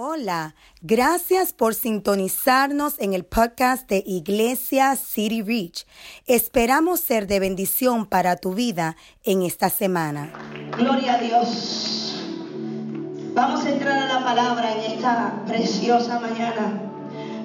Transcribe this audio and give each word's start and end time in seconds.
Hola, 0.00 0.54
gracias 0.80 1.52
por 1.52 1.74
sintonizarnos 1.74 3.00
en 3.00 3.14
el 3.14 3.24
podcast 3.24 3.88
de 3.88 4.04
Iglesia 4.06 4.94
City 4.94 5.42
Reach. 5.42 5.88
Esperamos 6.28 7.00
ser 7.00 7.26
de 7.26 7.40
bendición 7.40 8.06
para 8.06 8.36
tu 8.36 8.54
vida 8.54 8.96
en 9.24 9.42
esta 9.42 9.70
semana. 9.70 10.30
Gloria 10.78 11.14
a 11.14 11.18
Dios. 11.18 12.22
Vamos 13.34 13.64
a 13.66 13.70
entrar 13.70 13.98
a 13.98 14.20
la 14.20 14.24
palabra 14.24 14.72
en 14.72 14.92
esta 14.92 15.42
preciosa 15.48 16.20
mañana. 16.20 16.80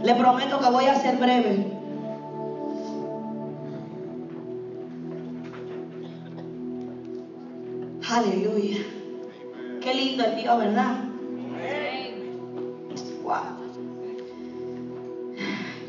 Le 0.04 0.14
prometo 0.14 0.60
que 0.60 0.70
voy 0.70 0.86
a 0.86 1.02
ser 1.02 1.18
breve. 1.18 1.66
Aleluya. 8.08 8.78
Qué 9.82 9.94
lindo 9.96 10.24
es 10.24 10.36
Dios, 10.36 10.60
¿verdad? 10.60 11.12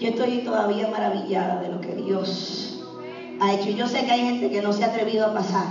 Yo 0.04 0.10
estoy 0.10 0.40
todavía 0.40 0.88
maravillada 0.88 1.62
de 1.62 1.70
lo 1.70 1.80
que 1.80 1.94
Dios 1.94 2.78
ha 3.40 3.54
hecho. 3.54 3.70
Yo 3.70 3.86
sé 3.86 4.04
que 4.04 4.12
hay 4.12 4.20
gente 4.26 4.50
que 4.50 4.60
no 4.60 4.70
se 4.70 4.84
ha 4.84 4.88
atrevido 4.88 5.24
a 5.24 5.32
pasar. 5.32 5.66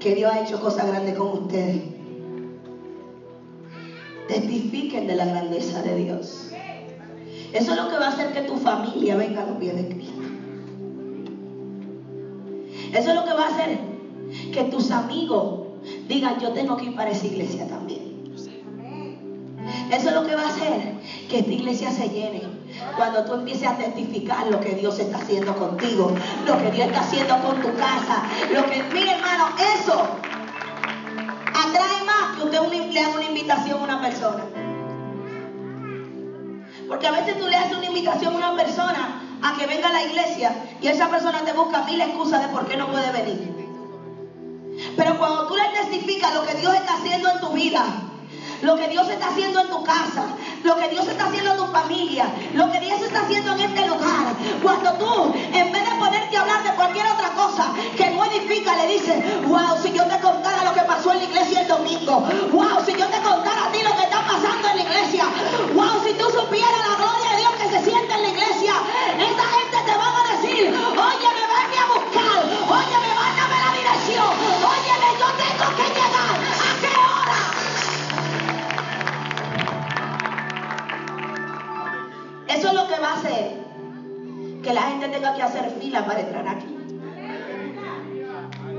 Que 0.00 0.14
Dios 0.14 0.32
ha 0.32 0.40
hecho 0.40 0.58
cosas 0.58 0.86
grandes 0.86 1.14
con 1.18 1.32
ustedes. 1.32 1.82
Testifiquen 4.26 5.06
de 5.06 5.16
la 5.16 5.26
grandeza 5.26 5.82
de 5.82 5.96
Dios. 5.96 6.50
Eso 7.52 7.72
es 7.72 7.76
lo 7.76 7.90
que 7.90 7.98
va 7.98 8.06
a 8.06 8.08
hacer 8.08 8.32
que 8.32 8.40
tu 8.40 8.56
familia 8.56 9.16
venga 9.16 9.42
a 9.42 9.46
los 9.48 9.58
pies 9.58 9.76
de 9.76 9.88
Cristo. 9.88 10.22
Eso 12.94 13.10
es 13.10 13.14
lo 13.14 13.24
que 13.26 13.34
va 13.34 13.48
a 13.48 13.48
hacer 13.48 13.80
que 14.50 14.64
tus 14.64 14.90
amigos 14.90 15.66
digan, 16.08 16.40
yo 16.40 16.52
tengo 16.52 16.78
que 16.78 16.86
ir 16.86 16.96
para 16.96 17.10
esa 17.10 17.26
iglesia 17.26 17.66
también. 17.66 18.00
Eso 19.90 20.08
es 20.08 20.14
lo 20.14 20.24
que 20.24 20.34
va 20.34 20.44
a 20.44 20.48
hacer 20.48 20.94
que 21.28 21.40
esta 21.40 21.52
iglesia 21.52 21.90
se 21.90 22.08
llene. 22.08 22.61
Cuando 22.96 23.24
tú 23.24 23.34
empieces 23.34 23.68
a 23.68 23.76
testificar 23.76 24.46
lo 24.46 24.60
que 24.60 24.74
Dios 24.74 24.98
está 24.98 25.18
haciendo 25.18 25.54
contigo, 25.56 26.12
lo 26.46 26.58
que 26.58 26.70
Dios 26.70 26.86
está 26.88 27.00
haciendo 27.00 27.38
con 27.42 27.60
tu 27.60 27.74
casa, 27.76 28.22
lo 28.52 28.66
que, 28.66 28.82
mire 28.92 29.12
hermano, 29.12 29.48
eso 29.76 30.06
atrae 31.48 32.04
más 32.04 32.36
que 32.36 32.44
usted 32.44 32.92
le 32.92 33.00
haga 33.00 33.16
una 33.16 33.24
invitación 33.24 33.80
a 33.80 33.84
una 33.84 34.00
persona. 34.00 34.44
Porque 36.88 37.06
a 37.06 37.12
veces 37.12 37.38
tú 37.38 37.46
le 37.48 37.56
haces 37.56 37.76
una 37.76 37.86
invitación 37.86 38.34
a 38.34 38.36
una 38.36 38.56
persona 38.56 39.22
a 39.42 39.58
que 39.58 39.66
venga 39.66 39.88
a 39.88 39.92
la 39.92 40.02
iglesia 40.02 40.54
y 40.80 40.86
esa 40.86 41.08
persona 41.08 41.44
te 41.44 41.52
busca 41.52 41.82
mil 41.84 42.00
excusas 42.00 42.42
de 42.42 42.48
por 42.48 42.66
qué 42.66 42.76
no 42.76 42.90
puede 42.90 43.10
venir. 43.12 43.52
Pero 44.96 45.18
cuando 45.18 45.46
tú 45.46 45.56
le 45.56 45.68
testificas 45.80 46.34
lo 46.34 46.46
que 46.46 46.54
Dios 46.54 46.74
está 46.74 46.94
haciendo 46.94 47.30
en 47.30 47.40
tu 47.40 47.48
vida, 47.50 47.84
lo 48.62 48.76
que 48.76 48.88
Dios 48.88 49.08
está 49.08 49.28
haciendo 49.28 49.60
en 49.60 49.68
tu 49.68 49.82
casa, 49.84 50.24
lo 50.62 50.76
que 50.76 50.88
Dios 50.88 51.06
está 51.06 51.26
haciendo 51.26 51.50
en 51.50 51.56
tu 51.56 51.66
familia, 51.66 52.26
lo 52.54 52.70
que 52.70 52.80
Dios 52.80 53.00
está 53.02 53.22
haciendo 53.22 53.52
en 53.52 53.60
este 53.60 53.86
lugar. 53.86 54.34
Cuando 54.62 54.92
tú, 54.94 55.34
en 55.52 55.72
vez 55.72 55.84
de 55.84 55.96
ponerte 55.98 56.36
a 56.36 56.40
hablar 56.42 56.62
de 56.62 56.70
cualquier 56.70 57.06
otra 57.06 57.30
cosa 57.30 57.72
que 57.96 58.10
no 58.10 58.24
edifica, 58.24 58.76
le 58.76 58.86
dices, 58.86 59.46
wow, 59.46 59.76
si 59.82 59.92
yo 59.92 60.04
te 60.04 60.18
contara 60.20 60.64
lo 60.64 60.74
que 60.74 60.82
pasó 60.82 61.12
en 61.12 61.18
la 61.18 61.24
iglesia 61.24 61.60
el 61.62 61.68
domingo, 61.68 62.24
wow, 62.52 62.78
si 62.86 62.92
yo 62.92 63.06
te 63.06 63.20
contara 63.20 63.66
a 63.66 63.72
ti 63.72 63.82
lo 63.82 63.96
que 63.96 64.02
está 64.02 64.20
pasando 64.26 64.68
en 64.68 64.76
la 64.76 64.82
iglesia, 64.82 65.24
wow, 65.74 66.00
si 66.06 66.14
tú 66.14 66.24
supieras 66.30 66.80
la 66.88 66.96
gloria 66.96 67.36
de 67.36 67.41
que 84.62 84.72
la 84.72 84.82
gente 84.82 85.08
tenga 85.08 85.34
que 85.34 85.42
hacer 85.42 85.70
fila 85.80 86.06
para 86.06 86.20
entrar 86.20 86.48
aquí. 86.48 86.76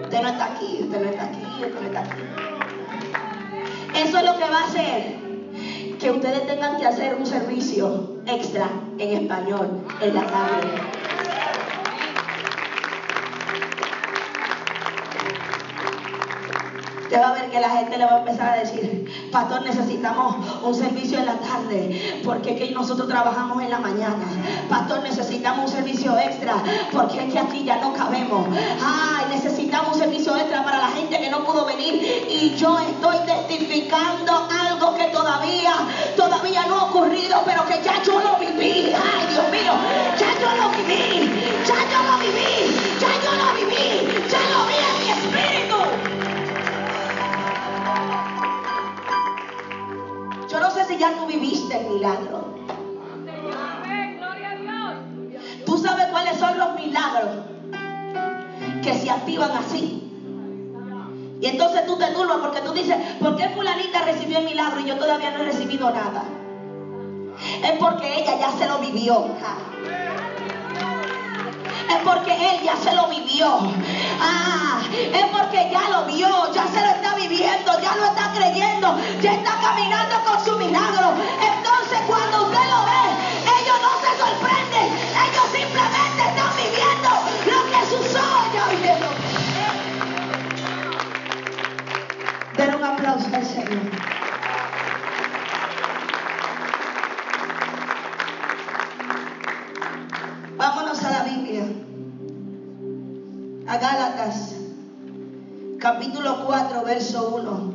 Usted 0.04 0.22
no 0.22 0.30
está 0.30 0.46
aquí, 0.46 0.80
usted 0.82 1.04
no 1.04 1.10
está 1.10 1.24
aquí, 1.24 1.46
usted 1.62 1.82
no 1.82 1.88
está 1.88 2.00
aquí. 2.02 2.22
Eso 3.96 4.18
es 4.18 4.26
lo 4.26 4.38
que 4.38 4.50
va 4.50 4.60
a 4.60 4.64
hacer 4.66 5.24
que 6.00 6.12
ustedes 6.12 6.48
tengan 6.48 6.78
que 6.78 6.86
hacer 6.86 7.16
un 7.16 7.26
servicio 7.26 8.18
extra 8.26 8.68
en 8.98 9.24
español 9.24 9.86
en 10.02 10.16
la 10.16 10.26
tarde. 10.26 11.23
Usted 17.14 17.26
va 17.26 17.30
a 17.30 17.34
ver 17.34 17.52
que 17.52 17.60
la 17.60 17.70
gente 17.70 17.96
le 17.96 18.06
va 18.06 18.16
a 18.16 18.18
empezar 18.22 18.50
a 18.50 18.56
decir, 18.56 19.30
pastor, 19.32 19.62
necesitamos 19.62 20.36
un 20.64 20.74
servicio 20.74 21.20
en 21.20 21.28
la 21.28 21.36
tarde, 21.36 22.22
porque 22.26 22.56
que 22.56 22.72
nosotros 22.72 23.08
trabajamos 23.08 23.62
en 23.62 23.70
la 23.70 23.78
mañana. 23.78 24.26
Pastor, 24.68 25.04
necesitamos 25.04 25.70
un 25.70 25.78
servicio 25.78 26.18
extra, 26.18 26.56
porque 26.92 27.24
es 27.24 27.32
que 27.32 27.38
aquí 27.38 27.64
ya 27.66 27.76
no 27.78 27.94
cabemos. 27.94 28.48
Ay, 28.84 29.28
necesitamos 29.30 29.94
un 29.94 30.00
servicio 30.02 30.36
extra 30.36 30.64
para 30.64 30.80
la 30.80 30.88
gente 30.88 31.20
que 31.20 31.30
no 31.30 31.44
pudo 31.44 31.66
venir. 31.66 32.26
Y 32.28 32.56
yo 32.56 32.80
estoy 32.80 33.18
testificando 33.28 34.48
algo 34.50 34.96
que 34.96 35.04
todavía, 35.10 35.74
todavía 36.18 36.66
no 36.66 36.80
ha 36.80 36.84
ocurrido, 36.86 37.44
pero 37.46 37.64
que 37.68 37.80
ya 37.84 38.02
yo 38.02 38.20
lo 38.22 38.38
viví. 38.40 38.92
Ay, 38.92 39.28
Dios 39.30 39.52
mío, 39.52 39.74
ya 40.18 40.34
yo 40.42 40.50
lo 40.58 40.70
viví, 40.72 41.30
ya 41.64 41.76
yo 41.76 42.10
lo 42.10 42.18
viví, 42.18 42.76
ya 43.00 43.12
yo 43.22 43.32
lo 43.38 43.54
viví, 43.54 44.28
ya 44.32 44.40
lo 44.50 44.66
vi 44.66 45.03
ya 51.04 51.18
tú 51.18 51.26
viviste 51.26 51.76
el 51.76 51.86
milagro. 51.96 52.46
Tú 55.66 55.78
sabes 55.78 56.06
cuáles 56.08 56.38
son 56.38 56.58
los 56.58 56.76
milagros 56.76 57.30
que 58.82 58.94
se 58.94 59.12
activan 59.12 59.52
así. 59.52 60.00
Y 61.42 61.48
entonces 61.48 61.86
tú 61.86 61.98
te 61.98 62.06
turbas 62.12 62.38
porque 62.38 62.62
tú 62.62 62.72
dices, 62.72 62.96
¿por 63.20 63.36
qué 63.36 63.50
fulanita 63.50 64.02
recibió 64.02 64.38
el 64.38 64.46
milagro 64.46 64.80
y 64.80 64.86
yo 64.86 64.98
todavía 64.98 65.32
no 65.32 65.42
he 65.42 65.44
recibido 65.44 65.92
nada? 65.92 66.24
Es 67.62 67.74
porque 67.74 68.22
ella 68.22 68.40
ya 68.40 68.52
se 68.52 68.66
lo 68.66 68.80
vivió. 68.80 69.26
Es 71.90 71.98
porque 72.06 72.32
él 72.32 72.64
ya 72.64 72.78
se 72.78 72.94
lo 72.94 73.08
vivió. 73.08 73.58
Ah, 74.22 74.82
es 74.92 75.26
porque 75.32 75.70
ya 75.72 75.90
lo 75.90 76.06
vio, 76.06 76.54
ya 76.54 76.68
se 76.68 76.82
lo 76.82 76.90
está 76.90 77.16
viviendo, 77.16 77.80
ya 77.82 77.96
lo 77.96 78.06
está 78.06 78.32
creyendo, 78.34 78.98
ya 79.22 79.34
está 79.34 79.60
caminando 79.62 80.16
con 80.26 80.46
su 80.46 80.58
milagro. 80.58 81.14
Entonces 81.42 82.00
cuando 82.08 82.46
usted 82.46 82.66
lo 82.70 82.86
ve, 82.86 83.04
ellos 83.60 83.78
no 83.82 83.92
se 84.04 84.12
sorprenden, 84.22 84.88
ellos 85.26 85.48
simplemente 85.52 86.22
están 86.30 86.52
viviendo 86.58 87.10
lo 87.50 87.60
que 87.72 87.80
sus 87.90 88.16
ojos 88.16 88.46
ya 88.54 88.66
vieron. 88.76 89.14
Den 92.58 92.76
un 92.76 92.84
aplauso 92.84 93.28
al 93.34 93.46
Señor. 93.46 94.03
A 103.74 103.78
Gálatas, 103.80 104.54
capítulo 105.80 106.46
4, 106.46 106.84
verso 106.84 107.36
1. 107.38 107.74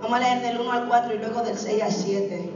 Vamos 0.00 0.16
a 0.16 0.20
leer 0.20 0.40
del 0.40 0.60
1 0.60 0.70
al 0.70 0.86
4 0.86 1.14
y 1.16 1.18
luego 1.18 1.42
del 1.42 1.56
6 1.56 1.82
al 1.82 1.90
7. 1.90 2.50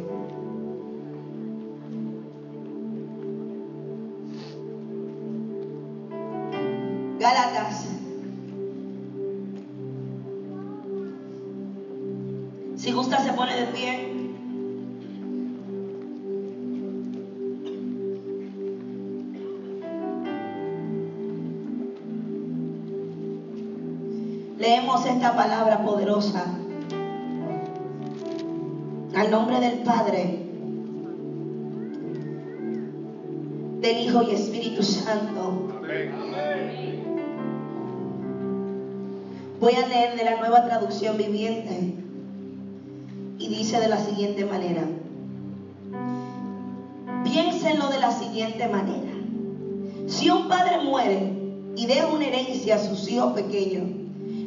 Gálatas. 7.18 7.88
Si 12.76 12.92
gusta 12.92 13.18
se 13.18 13.32
pone 13.32 13.56
de 13.56 13.66
pie. 13.66 14.11
Leemos 24.62 25.04
esta 25.06 25.34
palabra 25.34 25.82
poderosa. 25.82 26.44
Al 29.12 29.28
nombre 29.28 29.58
del 29.58 29.80
Padre, 29.80 30.38
del 33.80 33.98
Hijo 33.98 34.22
y 34.22 34.30
Espíritu 34.30 34.84
Santo. 34.84 35.68
Voy 39.58 39.74
a 39.74 39.88
leer 39.88 40.16
de 40.16 40.24
la 40.26 40.36
nueva 40.36 40.64
traducción 40.64 41.16
viviente 41.16 41.96
y 43.40 43.48
dice 43.48 43.80
de 43.80 43.88
la 43.88 43.98
siguiente 43.98 44.44
manera. 44.44 44.84
Piénsenlo 47.24 47.88
de 47.88 47.98
la 47.98 48.12
siguiente 48.12 48.68
manera. 48.68 49.10
Si 50.06 50.30
un 50.30 50.46
padre 50.46 50.84
muere 50.84 51.32
y 51.74 51.86
deja 51.86 52.06
una 52.06 52.26
herencia 52.26 52.76
a 52.76 52.78
sus 52.78 53.10
hijos 53.10 53.32
pequeños, 53.32 54.01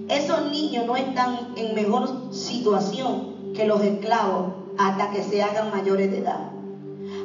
esos 0.08 0.52
niños 0.52 0.86
no 0.86 0.96
están 0.96 1.54
en 1.56 1.74
mejor 1.74 2.32
situación 2.32 3.54
que 3.56 3.66
los 3.66 3.82
esclavos 3.82 4.54
hasta 4.78 5.10
que 5.10 5.24
se 5.24 5.42
hagan 5.42 5.72
mayores 5.72 6.12
de 6.12 6.20
edad. 6.20 6.52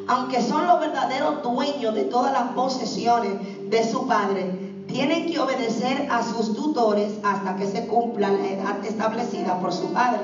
Aunque 0.09 0.41
son 0.41 0.67
los 0.67 0.81
verdaderos 0.81 1.43
dueños 1.43 1.94
de 1.94 2.05
todas 2.05 2.32
las 2.32 2.53
posesiones 2.53 3.71
de 3.71 3.85
su 3.85 4.06
padre, 4.06 4.71
tienen 4.87 5.31
que 5.31 5.38
obedecer 5.38 6.09
a 6.11 6.23
sus 6.23 6.55
tutores 6.56 7.12
hasta 7.23 7.56
que 7.56 7.67
se 7.67 7.87
cumpla 7.87 8.31
la 8.31 8.49
edad 8.49 8.85
establecida 8.85 9.61
por 9.61 9.73
su 9.73 9.93
padre. 9.93 10.21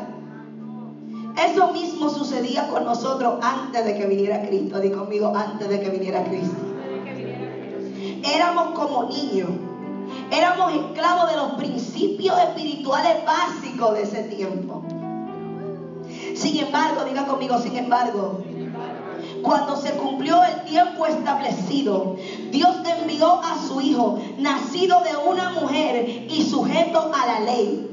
Eso 1.36 1.70
mismo 1.72 2.08
sucedía 2.08 2.66
con 2.68 2.84
nosotros 2.84 3.34
antes 3.42 3.84
de 3.84 3.94
que 3.96 4.06
viniera 4.06 4.42
Cristo. 4.42 4.80
Di 4.80 4.90
conmigo, 4.90 5.32
antes 5.36 5.68
de 5.68 5.80
que 5.80 5.90
viniera 5.90 6.24
Cristo. 6.24 6.56
Éramos 8.24 8.68
como 8.78 9.04
niños. 9.04 9.50
Éramos 10.30 10.72
esclavos 10.74 11.30
de 11.30 11.36
los 11.36 11.52
principios 11.52 12.38
espirituales 12.38 13.24
básicos 13.24 13.94
de 13.94 14.02
ese 14.02 14.22
tiempo. 14.24 14.82
Sin 16.34 16.58
embargo, 16.58 17.04
diga 17.04 17.26
conmigo, 17.26 17.58
sin 17.58 17.76
embargo, 17.76 18.42
cuando 19.42 19.76
se 19.76 19.92
cumplió 19.92 20.42
el 20.42 20.64
tiempo 20.64 21.06
establecido, 21.06 22.16
Dios 22.50 22.76
envió 23.00 23.40
a 23.42 23.56
su 23.66 23.80
Hijo, 23.80 24.18
nacido 24.38 25.02
de 25.02 25.16
una 25.16 25.50
mujer 25.50 26.26
y 26.28 26.42
sujeto 26.42 27.10
a 27.14 27.26
la 27.26 27.40
ley. 27.40 27.90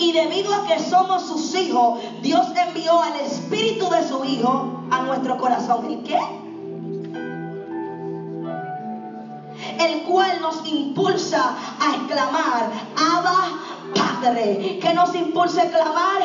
Y 0.00 0.12
debido 0.12 0.54
a 0.54 0.66
que 0.66 0.78
somos 0.78 1.26
sus 1.26 1.54
hijos, 1.54 2.00
Dios 2.22 2.46
envió 2.68 3.00
al 3.00 3.20
Espíritu 3.20 3.88
de 3.90 4.06
su 4.06 4.24
Hijo 4.24 4.82
a 4.90 5.02
nuestro 5.02 5.36
corazón. 5.38 5.90
¿Y 5.90 5.96
qué? 5.98 6.18
El 9.78 10.02
cual 10.02 10.40
nos 10.40 10.66
impulsa 10.66 11.54
a 11.80 11.94
exclamar, 11.94 12.68
Abba 12.96 13.44
Padre. 13.94 14.78
¿Qué 14.80 14.92
nos 14.92 15.14
impulsa 15.14 15.60
a 15.60 15.64
exclamar? 15.64 16.20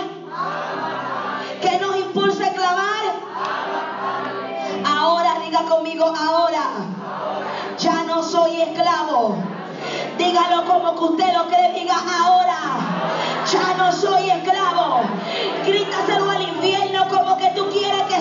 ¿Qué 1.62 1.78
nos 1.78 1.96
impulsa 1.98 2.44
a 2.44 2.48
exclamar? 2.48 3.04
Ahora, 4.86 5.36
diga 5.44 5.64
conmigo, 5.66 6.06
ahora. 6.06 6.64
Ya 7.80 8.04
no 8.04 8.24
soy 8.24 8.62
esclavo. 8.62 9.36
Dígalo 10.18 10.66
como 10.66 10.96
que 10.96 11.04
usted 11.04 11.34
lo 11.34 11.48
cree, 11.48 11.74
diga 11.74 11.96
ahora. 11.96 12.60
Ya 13.52 13.74
no 13.78 13.92
soy 13.92 14.30
esclavo. 14.30 15.02
Grítaselo 15.66 16.30
al 16.30 16.42
infierno 16.42 17.08
como 17.10 17.38
que 17.38 17.50
tú 17.52 17.70
quieres 17.70 18.04
que 18.04 18.13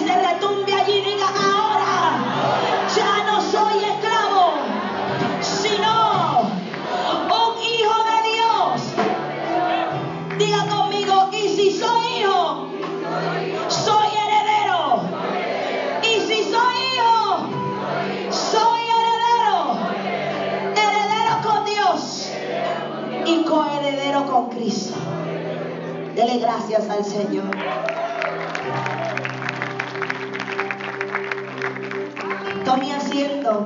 gracias 26.42 26.90
al 26.90 27.04
Señor. 27.04 27.50
Tome 32.64 32.92
asiento. 32.92 33.64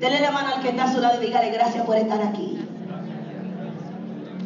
Dele 0.00 0.20
la 0.20 0.30
mano 0.30 0.48
al 0.56 0.62
que 0.62 0.70
está 0.70 0.84
a 0.84 0.92
su 0.92 1.00
lado 1.00 1.22
y 1.22 1.26
dígale 1.26 1.50
gracias 1.50 1.84
por 1.84 1.96
estar 1.96 2.22
aquí. 2.22 2.66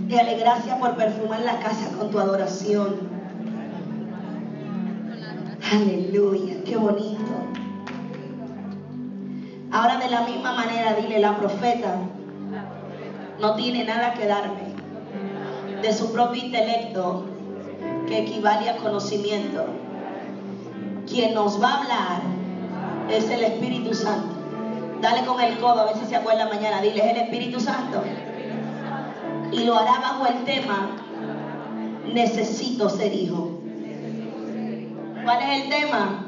Dígale 0.06 0.36
gracias 0.36 0.78
por 0.78 0.96
perfumar 0.96 1.40
la 1.40 1.58
casa 1.60 1.90
con 1.96 2.10
tu 2.10 2.18
adoración. 2.18 2.96
Aleluya, 5.72 6.64
qué 6.64 6.76
bonito. 6.76 7.18
Ahora 9.70 9.98
de 9.98 10.08
la 10.08 10.22
misma 10.22 10.54
manera 10.54 10.94
dile, 10.94 11.20
la 11.20 11.36
profeta 11.36 11.96
no 13.40 13.54
tiene 13.54 13.84
nada 13.84 14.14
que 14.14 14.26
darme 14.26 14.74
de 15.82 15.92
su 15.92 16.12
propio 16.12 16.44
intelecto 16.44 17.24
que 18.06 18.18
equivale 18.18 18.68
a 18.70 18.76
conocimiento. 18.78 19.66
Quien 21.06 21.34
nos 21.34 21.62
va 21.62 21.70
a 21.70 21.80
hablar 21.80 22.22
es 23.10 23.30
el 23.30 23.44
Espíritu 23.44 23.94
Santo. 23.94 24.34
Dale 25.00 25.24
con 25.24 25.40
el 25.40 25.56
codo, 25.58 25.82
a 25.82 25.84
ver 25.86 25.96
si 25.96 26.06
se 26.06 26.16
acuerda 26.16 26.48
mañana. 26.48 26.82
Dile, 26.82 26.98
es 26.98 27.16
el 27.16 27.22
Espíritu 27.22 27.60
Santo. 27.60 28.02
Y 29.52 29.64
lo 29.64 29.78
hará 29.78 30.00
bajo 30.00 30.26
el 30.26 30.44
tema, 30.44 30.90
necesito 32.12 32.90
ser 32.90 33.14
hijo. 33.14 33.60
¿Cuál 35.24 35.42
es 35.42 35.62
el 35.62 35.68
tema? 35.70 36.24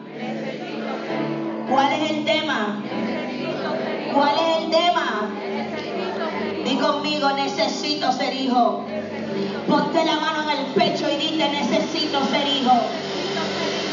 ¿Cuál 1.69 1.93
es 1.93 2.11
el 2.11 2.25
tema? 2.25 2.83
¿Cuál 4.13 4.35
es 4.35 4.65
el 4.65 4.71
tema? 4.71 5.31
Di 6.71 6.77
conmigo, 6.77 7.29
necesito 7.33 8.13
ser 8.13 8.33
hijo. 8.33 8.85
Ponte 9.67 10.05
la 10.05 10.21
mano 10.21 10.49
en 10.49 10.59
el 10.59 10.67
pecho 10.67 11.11
y 11.11 11.17
dite, 11.17 11.49
necesito 11.49 12.25
ser 12.27 12.47
hijo. 12.47 12.71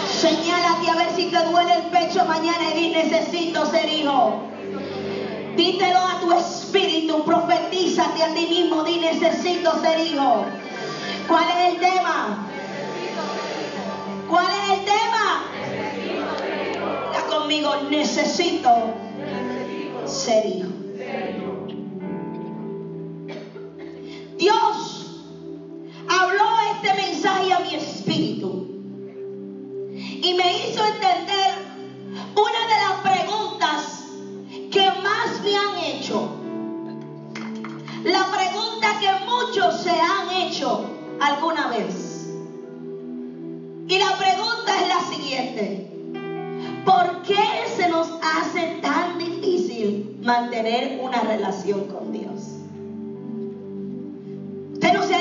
Señálate 0.08 0.92
a 0.92 0.96
ver 0.96 1.10
si 1.16 1.26
te 1.26 1.44
duele 1.44 1.74
el 1.74 1.84
pecho 1.86 2.24
mañana 2.26 2.70
y 2.76 2.80
di, 2.80 2.90
necesito 2.90 3.66
ser 3.66 3.90
hijo. 3.90 4.44
Dítelo 5.56 5.98
a 5.98 6.20
tu 6.20 6.32
espíritu, 6.34 7.24
profetízate 7.26 8.22
a 8.22 8.36
ti 8.36 8.46
mismo, 8.46 8.84
di, 8.84 9.00
necesito 9.00 9.82
ser 9.82 10.00
hijo. 10.00 10.46
¿Cuál 11.28 11.46
es 11.50 11.74
el 11.74 11.80
tema? 11.80 12.48
¿Cuál 14.30 14.46
es 14.46 14.78
el 14.78 14.86
tema? 14.86 15.46
Está 17.12 17.38
conmigo, 17.38 17.76
necesito 17.90 18.70
ser 20.06 20.46
hijo. 20.46 20.68
Dios 24.38 25.24
habló 26.08 26.46
este 26.76 26.94
mensaje 26.94 27.54
a 27.54 27.60
mi 27.60 27.74
espíritu 27.74 28.68
y 29.96 30.34
me 30.36 30.58
hizo 30.58 30.86
entender 30.86 31.56
una 32.36 32.62
de 32.68 32.78
las 32.84 33.02
preguntas 33.02 34.06
que 34.72 34.92
más 35.02 35.42
me 35.44 35.56
han 35.56 35.78
hecho. 35.86 36.30
La 38.04 38.26
pregunta 38.32 39.00
que 39.00 39.26
muchos 39.26 39.82
se 39.82 39.90
han 39.90 40.30
hecho 40.30 40.86
alguna 41.20 41.70
vez. 41.70 42.30
Y 43.88 43.98
la 43.98 44.18
pregunta 44.18 44.82
es 44.82 44.88
la 44.88 45.16
siguiente. 45.16 45.92
¿Por 46.86 47.24
qué 47.24 47.68
se 47.76 47.90
nos 47.90 48.08
hace 48.22 48.80
tan 48.82 49.18
difícil 49.18 50.20
mantener 50.22 51.00
una 51.02 51.22
relación 51.22 51.86
con 51.88 52.12
Dios? 52.12 52.27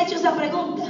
Hecho 0.06 0.16
esa 0.16 0.36
pregunta? 0.36 0.84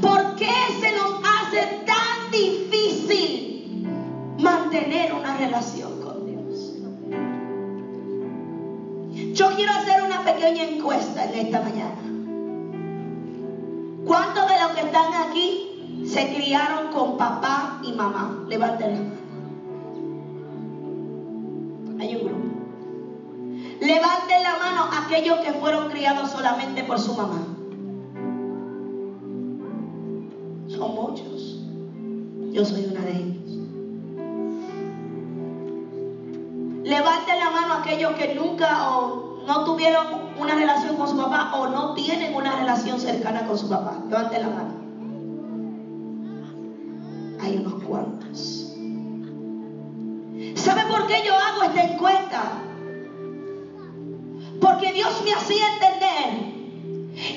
¿Por 0.00 0.36
qué 0.36 0.50
se 0.80 0.92
nos 0.92 1.20
hace 1.22 1.84
tan 1.84 2.30
difícil 2.30 3.86
mantener 4.38 5.12
una 5.12 5.36
relación 5.36 6.00
con 6.00 6.26
Dios? 6.26 6.72
Yo 9.34 9.54
quiero 9.56 9.72
hacer 9.72 10.02
una 10.02 10.24
pequeña 10.24 10.64
encuesta 10.64 11.24
en 11.24 11.46
esta 11.46 11.60
mañana. 11.60 12.00
¿Cuántos 14.06 14.48
de 14.48 14.60
los 14.60 14.72
que 14.72 14.80
están 14.80 15.12
aquí 15.28 16.06
se 16.06 16.34
criaron 16.34 16.92
con 16.92 17.18
papá 17.18 17.80
y 17.84 17.92
mamá? 17.92 18.44
Levanten 18.48 19.03
aquellos 25.14 25.38
que 25.38 25.52
fueron 25.52 25.90
criados 25.90 26.30
solamente 26.30 26.82
por 26.82 26.98
su 26.98 27.14
mamá. 27.14 27.46
Son 30.68 30.94
muchos. 30.94 31.60
Yo 32.50 32.64
soy 32.64 32.86
una 32.86 33.00
de 33.02 33.12
ellos. 33.12 33.44
Levanten 36.82 37.38
la 37.38 37.50
mano 37.50 37.74
aquellos 37.74 38.12
que 38.14 38.34
nunca 38.34 38.90
o 38.90 39.44
no 39.46 39.64
tuvieron 39.64 40.04
una 40.36 40.56
relación 40.56 40.96
con 40.96 41.08
su 41.08 41.16
papá 41.16 41.52
o 41.54 41.68
no 41.68 41.94
tienen 41.94 42.34
una 42.34 42.56
relación 42.56 42.98
cercana 42.98 43.46
con 43.46 43.56
su 43.56 43.68
papá. 43.68 44.02
Levanten 44.08 44.42
la 44.42 44.48
mano. 44.48 44.83
Dios 54.94 55.22
me 55.24 55.32
hacía 55.32 55.66
entender 55.74 56.54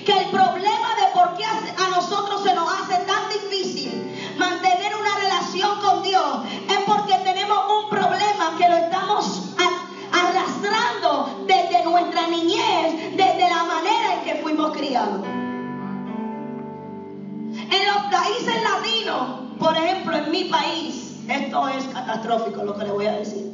que 0.05 0.11
el 0.11 0.29
problema 0.29 0.89
de 0.95 1.07
por 1.11 1.35
qué 1.35 1.43
a 1.43 1.89
nosotros 1.89 2.43
se 2.43 2.53
nos 2.53 2.71
hace 2.71 2.97
tan 3.05 3.27
difícil 3.29 4.35
mantener 4.37 4.95
una 4.95 5.15
relación 5.15 5.81
con 5.81 6.03
Dios 6.03 6.45
es 6.69 6.77
porque 6.85 7.15
tenemos 7.23 7.57
un 7.81 7.89
problema 7.89 8.55
que 8.59 8.69
lo 8.69 8.77
estamos 8.77 9.55
arrastrando 10.13 11.45
desde 11.47 11.83
nuestra 11.83 12.27
niñez, 12.27 13.17
desde 13.17 13.49
la 13.49 13.63
manera 13.63 14.13
en 14.13 14.23
que 14.23 14.35
fuimos 14.43 14.77
criados. 14.77 15.25
En 17.55 17.87
los 17.87 18.03
países 18.11 18.55
latinos, 18.61 19.57
por 19.57 19.75
ejemplo, 19.75 20.15
en 20.15 20.29
mi 20.29 20.43
país, 20.43 21.15
esto 21.27 21.69
es 21.69 21.85
catastrófico 21.85 22.63
lo 22.63 22.77
que 22.77 22.85
le 22.85 22.91
voy 22.91 23.07
a 23.07 23.13
decir. 23.13 23.46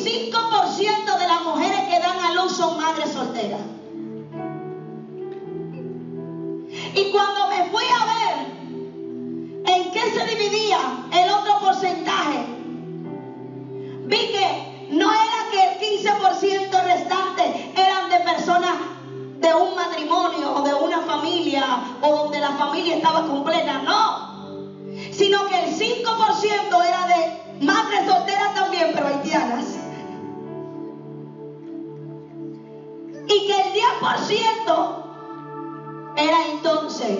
85% 0.00 1.18
de 1.18 1.28
las 1.28 1.42
mujeres 1.42 1.80
que 1.88 1.98
dan 2.00 2.18
a 2.18 2.34
luz 2.34 2.56
son 2.56 2.76
madres 2.78 3.12
solteras. 3.12 3.60
Y 6.94 7.10
cuando 7.10 7.48
me 7.48 7.68
fui 7.70 7.84
a 7.84 8.04
ver 8.06 8.46
en 9.66 9.92
qué 9.92 10.00
se 10.00 10.24
dividía 10.26 10.78
el 11.12 11.30
otro 11.30 11.60
porcentaje, 11.60 12.46
vi 14.06 14.16
que 14.16 14.88
no 14.90 15.12
era 15.12 15.50
que 15.52 15.68
el 15.68 16.02
15% 16.02 16.84
restante 16.84 17.72
eran 17.76 18.08
de 18.10 18.20
personas 18.20 18.76
de 19.38 19.54
un 19.54 19.74
matrimonio 19.74 20.54
o 20.54 20.62
de 20.62 20.74
una 20.74 21.00
familia 21.02 21.64
o 22.00 22.10
donde 22.10 22.40
la 22.40 22.52
familia 22.52 22.96
estaba 22.96 23.26
completa, 23.26 23.82
no, 23.82 24.70
sino 25.12 25.46
que 25.46 25.60
el 25.60 25.78
5% 25.78 26.89
100% 33.98 34.94
era 36.16 36.46
entonces 36.50 37.18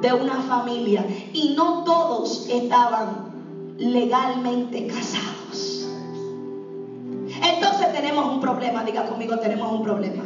de 0.00 0.12
una 0.12 0.36
familia 0.42 1.06
y 1.32 1.54
no 1.54 1.84
todos 1.84 2.46
estaban 2.48 3.30
legalmente 3.78 4.86
casados. 4.86 5.86
Entonces 7.42 7.92
tenemos 7.92 8.26
un 8.26 8.40
problema, 8.40 8.84
diga 8.84 9.06
conmigo, 9.06 9.38
tenemos 9.38 9.72
un 9.72 9.82
problema. 9.82 10.22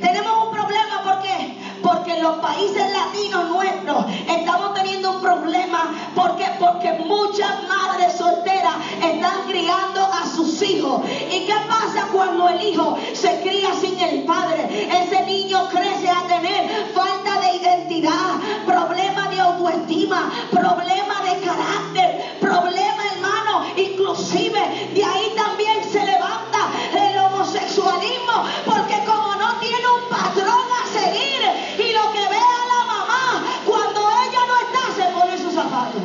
Tenemos 0.00 0.46
un 0.46 0.50
problema 0.52 1.02
porque 1.04 1.56
porque 1.82 2.14
en 2.16 2.22
los 2.22 2.36
países 2.36 2.92
latinos 2.92 3.48
nuestros 3.50 4.06
estamos 4.28 4.74
teniendo 4.74 5.12
un 5.12 5.20
problema 5.20 5.94
porque 6.14 6.44
porque 6.58 6.92
muchas 7.06 7.68
madres 7.68 8.14
solteras 8.14 8.74
están 9.02 9.46
criando 9.46 10.05
sus 10.36 10.62
hijos. 10.62 11.00
¿Y 11.30 11.46
qué 11.46 11.54
pasa 11.66 12.08
cuando 12.12 12.48
el 12.48 12.62
hijo 12.62 12.98
se 13.14 13.40
cría 13.40 13.72
sin 13.74 13.98
el 13.98 14.24
padre? 14.24 14.68
Ese 15.02 15.24
niño 15.24 15.68
crece 15.68 16.10
a 16.10 16.26
tener 16.26 16.92
falta 16.94 17.40
de 17.40 17.56
identidad, 17.56 18.36
problema 18.66 19.28
de 19.28 19.40
autoestima, 19.40 20.30
problema 20.50 21.22
de 21.22 21.40
carácter, 21.40 22.38
problema 22.40 23.02
hermano, 23.14 23.66
inclusive 23.76 24.90
de 24.94 25.04
ahí 25.04 25.32
también 25.34 25.82
se 25.90 26.04
levanta 26.04 26.60
el 26.94 27.18
homosexualismo, 27.18 28.44
porque 28.66 28.96
como 29.06 29.34
no 29.36 29.58
tiene 29.58 29.86
un 29.96 30.08
patrón 30.10 30.66
a 30.80 30.98
seguir 30.98 31.40
y 31.78 31.92
lo 31.92 32.12
que 32.12 32.28
ve 32.28 32.36
a 32.36 32.62
la 32.72 32.84
mamá 32.84 33.42
cuando 33.64 34.00
ella 34.00 34.42
no 34.46 34.56
está 34.66 34.82
se 34.94 35.06
pone 35.12 35.38
sus 35.38 35.54
zapatos. 35.54 36.02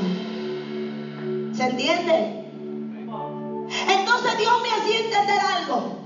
¿Se 1.58 1.64
entiende? 1.64 2.42
Entonces 4.22 4.40
Dios 4.40 4.62
me 4.62 4.70
hacía 4.70 5.00
entender 5.00 5.40
algo. 5.40 5.98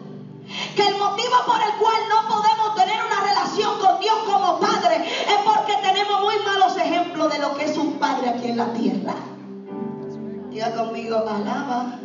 Que 0.74 0.88
el 0.88 0.98
motivo 0.98 1.36
por 1.46 1.62
el 1.62 1.74
cual 1.74 2.02
no 2.08 2.34
podemos 2.34 2.76
tener 2.76 2.96
una 3.04 3.20
relación 3.28 3.78
con 3.78 4.00
Dios 4.00 4.16
como 4.26 4.60
padre 4.60 5.04
es 5.06 5.38
porque 5.44 5.74
tenemos 5.82 6.22
muy 6.22 6.36
malos 6.46 6.78
ejemplos 6.78 7.34
de 7.34 7.40
lo 7.40 7.58
que 7.58 7.66
es 7.66 7.78
un 7.78 8.00
padre 8.00 8.30
aquí 8.30 8.48
en 8.48 8.58
la 8.58 8.72
tierra. 8.72 9.16
Diga 10.50 10.74
conmigo, 10.76 11.18
alaba. 11.18 12.00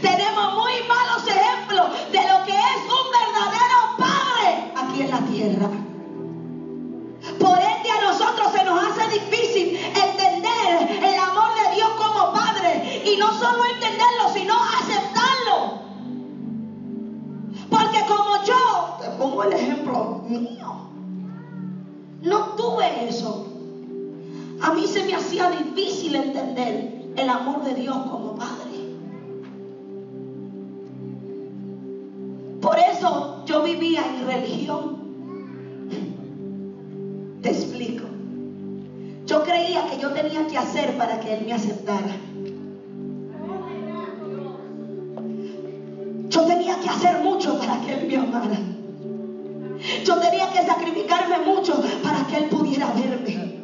Tenemos 0.00 0.54
muy 0.54 0.72
malos 0.88 1.28
ejemplos 1.28 1.86
de 2.10 2.22
lo 2.22 2.44
que 2.46 2.52
es 2.52 2.80
un 2.88 3.06
verdadero 3.12 3.96
padre 3.98 4.72
aquí 4.76 5.02
en 5.02 5.10
la 5.10 5.18
tierra. 5.26 5.68
Por 7.38 7.58
ende 7.58 7.90
a 7.90 8.00
nosotros 8.00 8.52
se 8.52 8.64
nos 8.64 8.82
hace 8.82 9.18
difícil 9.18 9.76
entender 9.76 11.04
el 11.04 11.18
amor 11.18 11.50
de 11.54 11.74
Dios 11.74 11.90
como 11.98 12.32
padre. 12.32 13.02
Y 13.04 13.16
no 13.16 13.32
solo 13.38 13.64
entenderlo, 13.64 13.73
pongo 19.24 19.44
el 19.44 19.54
ejemplo 19.54 20.22
mío, 20.28 20.74
no 22.20 22.38
tuve 22.56 23.08
eso. 23.08 23.46
A 24.60 24.74
mí 24.74 24.86
se 24.86 25.04
me 25.04 25.14
hacía 25.14 25.50
difícil 25.50 26.14
entender 26.14 27.04
el 27.16 27.28
amor 27.30 27.64
de 27.64 27.74
Dios 27.74 27.96
como 27.96 28.34
padre. 28.34 28.94
Por 32.60 32.78
eso 32.78 33.42
yo 33.46 33.62
vivía 33.62 34.02
en 34.06 34.26
religión. 34.26 34.98
Te 37.40 37.48
explico. 37.48 38.04
Yo 39.26 39.42
creía 39.42 39.86
que 39.86 39.98
yo 40.00 40.12
tenía 40.12 40.46
que 40.46 40.58
hacer 40.58 40.98
para 40.98 41.18
que 41.20 41.34
Él 41.34 41.46
me 41.46 41.54
aceptara. 41.54 42.16
Yo 46.28 46.42
tenía 46.42 46.78
que 46.80 46.88
hacer 46.90 47.22
mucho 47.22 47.58
para 47.58 47.80
que 47.80 47.94
Él 47.94 48.06
me 48.06 48.16
amara. 48.16 48.73
Yo 50.04 50.16
tenía 50.16 50.50
que 50.52 50.62
sacrificarme 50.66 51.38
mucho 51.38 51.82
para 52.02 52.26
que 52.26 52.36
Él 52.36 52.44
pudiera 52.50 52.88
verme. 52.88 53.54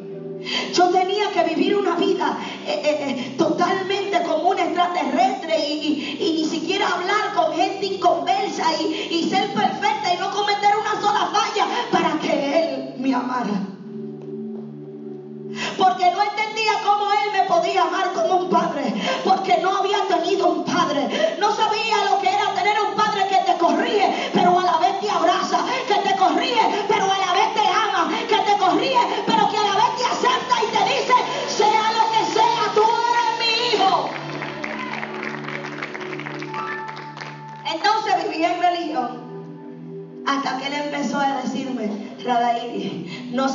Yo 0.73 0.89
tenía 0.89 1.31
que 1.31 1.43
vivir 1.53 1.75
una 1.75 1.95
vida 1.95 2.35
eh, 2.65 2.81
eh, 2.83 3.09
eh, 3.09 3.35
totalmente 3.37 4.23
como 4.23 4.49
un 4.49 4.57
extraterrestre 4.57 5.59
y, 5.69 6.35
ni 6.35 6.45
siquiera 6.45 6.87
hablar 6.93 7.33
con 7.35 7.53
gente 7.53 7.85
inconversa 7.85 8.63
y, 8.81 9.09
y 9.11 9.29
ser 9.29 9.53
perfecta 9.53 10.13
y 10.13 10.17
no 10.17 10.31
cometer 10.31 10.71
una 10.77 10.99
sola 10.99 11.29
falla 11.31 11.67
para 11.91 12.19
que 12.19 12.63
Él 12.63 12.93
me 12.97 13.13
amara. 13.13 13.67
Porque 15.77 16.09
no 16.09 16.23
entendía 16.23 16.73
cómo 16.83 17.11
Él 17.11 17.31
me 17.33 17.43
podía 17.43 17.60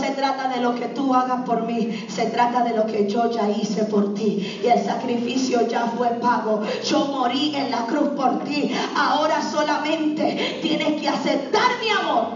se 0.07 0.13
trata 0.13 0.47
de 0.47 0.61
lo 0.61 0.73
que 0.73 0.87
tú 0.89 1.13
hagas 1.13 1.41
por 1.41 1.65
mí, 1.65 2.07
se 2.07 2.27
trata 2.27 2.63
de 2.63 2.73
lo 2.73 2.87
que 2.87 3.09
yo 3.09 3.29
ya 3.29 3.51
hice 3.51 3.83
por 3.85 4.15
ti. 4.15 4.61
Y 4.63 4.67
el 4.69 4.79
sacrificio 4.85 5.67
ya 5.67 5.87
fue 5.87 6.11
pago. 6.21 6.63
Yo 6.85 7.07
morí 7.07 7.53
en 7.57 7.73
la 7.73 7.87
cruz 7.87 8.11
por 8.11 8.45
ti. 8.45 8.73
Ahora 8.97 9.43
solamente 9.43 10.61
tienes 10.63 11.01
que 11.01 11.09
aceptar 11.09 11.73
mi 11.83 11.91
amor, 11.91 12.27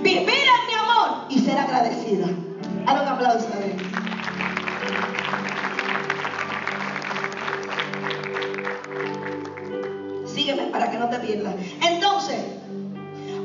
vivir 0.00 0.28
en 0.28 0.66
mi 0.68 0.74
amor 0.74 1.26
y 1.28 1.40
ser 1.40 1.58
agradecida. 1.58 2.28
Dale 2.86 3.00
un 3.00 3.08
aplauso 3.08 3.48
a. 3.48 3.58
Sígueme 10.28 10.66
para 10.68 10.88
que 10.88 10.98
no 10.98 11.08
te 11.08 11.18
pierdas. 11.18 11.56
Entonces, 11.82 12.57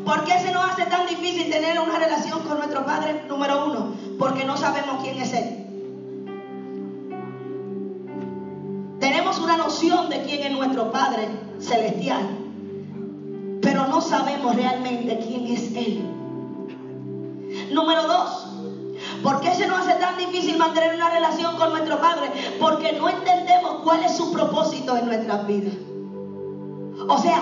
¿Por 0.05 0.25
qué 0.25 0.39
se 0.39 0.51
nos 0.51 0.69
hace 0.69 0.85
tan 0.85 1.07
difícil 1.07 1.49
tener 1.49 1.79
una 1.79 1.97
relación 1.97 2.41
con 2.41 2.57
nuestro 2.57 2.85
Padre? 2.85 3.23
Número 3.29 3.65
uno, 3.65 3.93
porque 4.19 4.43
no 4.43 4.57
sabemos 4.57 5.01
quién 5.01 5.17
es 5.17 5.33
Él. 5.33 5.59
Tenemos 8.99 9.39
una 9.39 9.57
noción 9.57 10.09
de 10.09 10.23
quién 10.23 10.43
es 10.43 10.51
nuestro 10.51 10.91
Padre 10.91 11.29
celestial, 11.59 12.27
pero 13.61 13.87
no 13.87 14.01
sabemos 14.01 14.55
realmente 14.55 15.19
quién 15.25 15.47
es 15.47 15.73
Él. 15.75 16.03
Número 17.71 18.03
dos, 18.03 18.47
¿por 19.23 19.39
qué 19.39 19.53
se 19.55 19.67
nos 19.67 19.79
hace 19.79 19.99
tan 19.99 20.17
difícil 20.17 20.57
mantener 20.57 20.95
una 20.95 21.09
relación 21.09 21.55
con 21.55 21.69
nuestro 21.69 21.99
Padre? 21.99 22.29
Porque 22.59 22.91
no 22.93 23.07
entendemos 23.07 23.81
cuál 23.83 24.03
es 24.03 24.17
su 24.17 24.33
propósito 24.33 24.97
en 24.97 25.05
nuestras 25.05 25.47
vidas. 25.47 25.73
O 27.07 27.17
sea, 27.17 27.41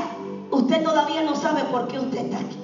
usted 0.51 0.83
todavía 0.83 1.23
no 1.23 1.35
sabe 1.35 1.63
por 1.65 1.87
qué 1.87 1.99
usted 1.99 2.25
está 2.25 2.39
aquí. 2.39 2.57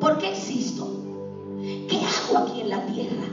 ¿Por 0.00 0.18
qué 0.18 0.32
existo? 0.32 0.88
¿Qué 1.60 2.00
hago 2.00 2.38
aquí 2.44 2.60
en 2.62 2.70
la 2.70 2.86
tierra? 2.86 3.24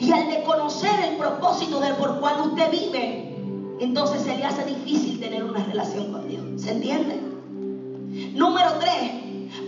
Y 0.00 0.10
al 0.12 0.28
de 0.28 0.42
conocer 0.42 0.98
el 1.04 1.16
propósito 1.16 1.80
del 1.80 1.94
por 1.94 2.18
cual 2.20 2.48
usted 2.48 2.70
vive, 2.70 3.36
entonces 3.78 4.22
se 4.22 4.36
le 4.36 4.44
hace 4.44 4.64
difícil 4.64 5.20
tener 5.20 5.44
una 5.44 5.64
relación 5.64 6.12
con 6.12 6.28
Dios. 6.28 6.44
¿Se 6.60 6.72
entiende? 6.72 7.20
Número 8.34 8.70
tres, 8.80 9.12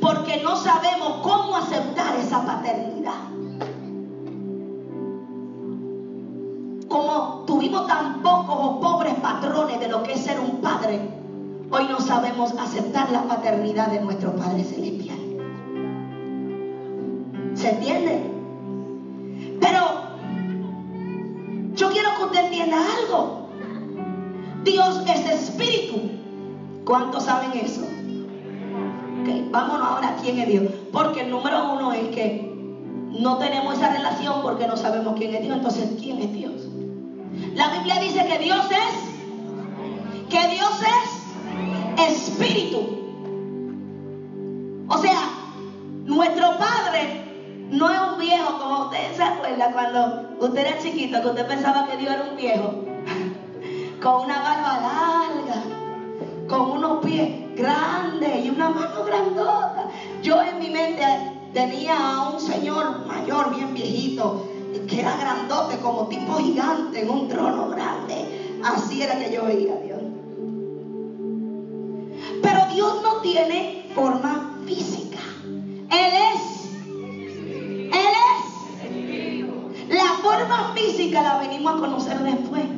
porque 0.00 0.42
no 0.42 0.56
sabemos 0.56 1.20
cómo 1.22 1.56
aceptar 1.56 2.16
esa 2.16 2.44
paternidad. 2.44 3.28
Como 6.88 7.44
tuvimos 7.46 7.86
tan 7.86 8.22
pocos 8.22 8.56
o 8.58 8.80
pobres 8.80 8.97
sabemos 12.08 12.52
aceptar 12.58 13.10
la 13.12 13.22
paternidad 13.22 13.88
de 13.88 14.00
nuestro 14.00 14.34
Padre 14.34 14.64
Celestial. 14.64 15.18
¿Se 17.54 17.70
entiende? 17.70 18.22
Pero 19.60 19.98
entienda 22.40 22.78
algo. 22.98 23.48
Dios 24.64 25.02
es 25.06 25.26
espíritu. 25.30 26.10
¿Cuántos 26.84 27.24
saben 27.24 27.52
eso? 27.52 27.82
Vámonos 29.50 29.86
ahora 29.86 30.16
quién 30.22 30.38
es 30.38 30.48
Dios. 30.48 30.64
Porque 30.92 31.22
el 31.22 31.30
número 31.30 31.72
uno 31.72 31.92
es 31.92 32.08
que 32.08 32.48
no 33.20 33.38
tenemos 33.38 33.74
esa 33.74 33.90
relación 33.90 34.42
porque 34.42 34.66
no 34.66 34.76
sabemos 34.76 35.14
quién 35.16 35.34
es 35.34 35.42
Dios. 35.42 35.56
Entonces, 35.56 35.90
¿quién 36.00 36.18
es 36.18 36.32
Dios? 36.32 36.54
La 37.54 37.68
Biblia 37.70 38.00
dice 38.00 38.26
que 38.26 38.38
Dios 38.38 38.64
es, 38.70 40.28
que 40.28 40.48
Dios 40.48 40.80
es 40.80 41.07
espíritu. 42.06 42.98
O 44.88 44.98
sea, 44.98 45.18
nuestro 46.04 46.56
Padre 46.58 47.24
no 47.70 47.90
es 47.90 48.00
un 48.12 48.18
viejo 48.18 48.58
como 48.58 48.84
usted 48.84 49.14
se 49.14 49.22
acuerda 49.22 49.72
cuando 49.72 50.46
usted 50.46 50.66
era 50.66 50.78
chiquito, 50.78 51.20
que 51.20 51.28
usted 51.28 51.46
pensaba 51.46 51.86
que 51.86 51.96
Dios 51.98 52.12
era 52.12 52.30
un 52.30 52.36
viejo, 52.36 52.72
con 54.02 54.24
una 54.24 54.40
barba 54.40 54.80
larga, 54.80 55.62
con 56.48 56.70
unos 56.70 57.04
pies 57.04 57.54
grandes 57.54 58.44
y 58.44 58.50
una 58.50 58.70
mano 58.70 59.04
grandota. 59.04 59.88
Yo 60.22 60.42
en 60.42 60.58
mi 60.58 60.70
mente 60.70 61.04
tenía 61.52 61.96
a 61.98 62.30
un 62.30 62.40
señor 62.40 63.06
mayor, 63.06 63.54
bien 63.54 63.74
viejito, 63.74 64.46
que 64.88 65.00
era 65.00 65.16
grandote, 65.16 65.78
como 65.78 66.06
tipo 66.06 66.34
gigante, 66.38 67.02
en 67.02 67.10
un 67.10 67.28
trono 67.28 67.68
grande. 67.68 68.60
Así 68.64 69.02
era 69.02 69.18
que 69.18 69.32
yo 69.32 69.44
veía. 69.44 69.87
Pero 72.42 72.66
Dios 72.74 73.02
no 73.02 73.20
tiene 73.22 73.90
forma 73.94 74.58
física. 74.66 75.18
Él 75.90 76.12
es. 76.34 76.68
Él 77.92 78.14
es. 78.30 79.88
La 79.88 80.08
forma 80.22 80.74
física 80.74 81.22
la 81.22 81.38
venimos 81.38 81.74
a 81.74 81.78
conocer 81.78 82.18
después. 82.18 82.77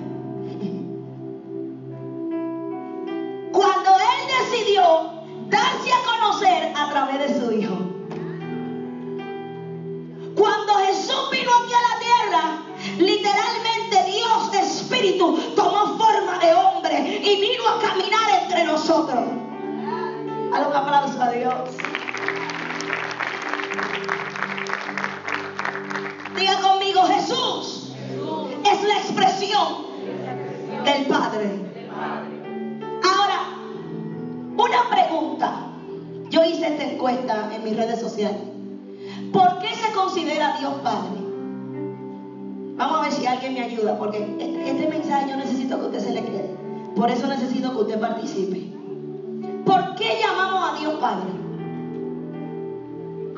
Por 47.00 47.10
eso 47.10 47.26
necesito 47.28 47.70
que 47.70 47.78
usted 47.78 47.98
participe. 47.98 48.70
¿Por 49.64 49.94
qué 49.94 50.20
llamamos 50.20 50.70
a 50.70 50.78
Dios 50.78 50.92
Padre? 51.00 51.30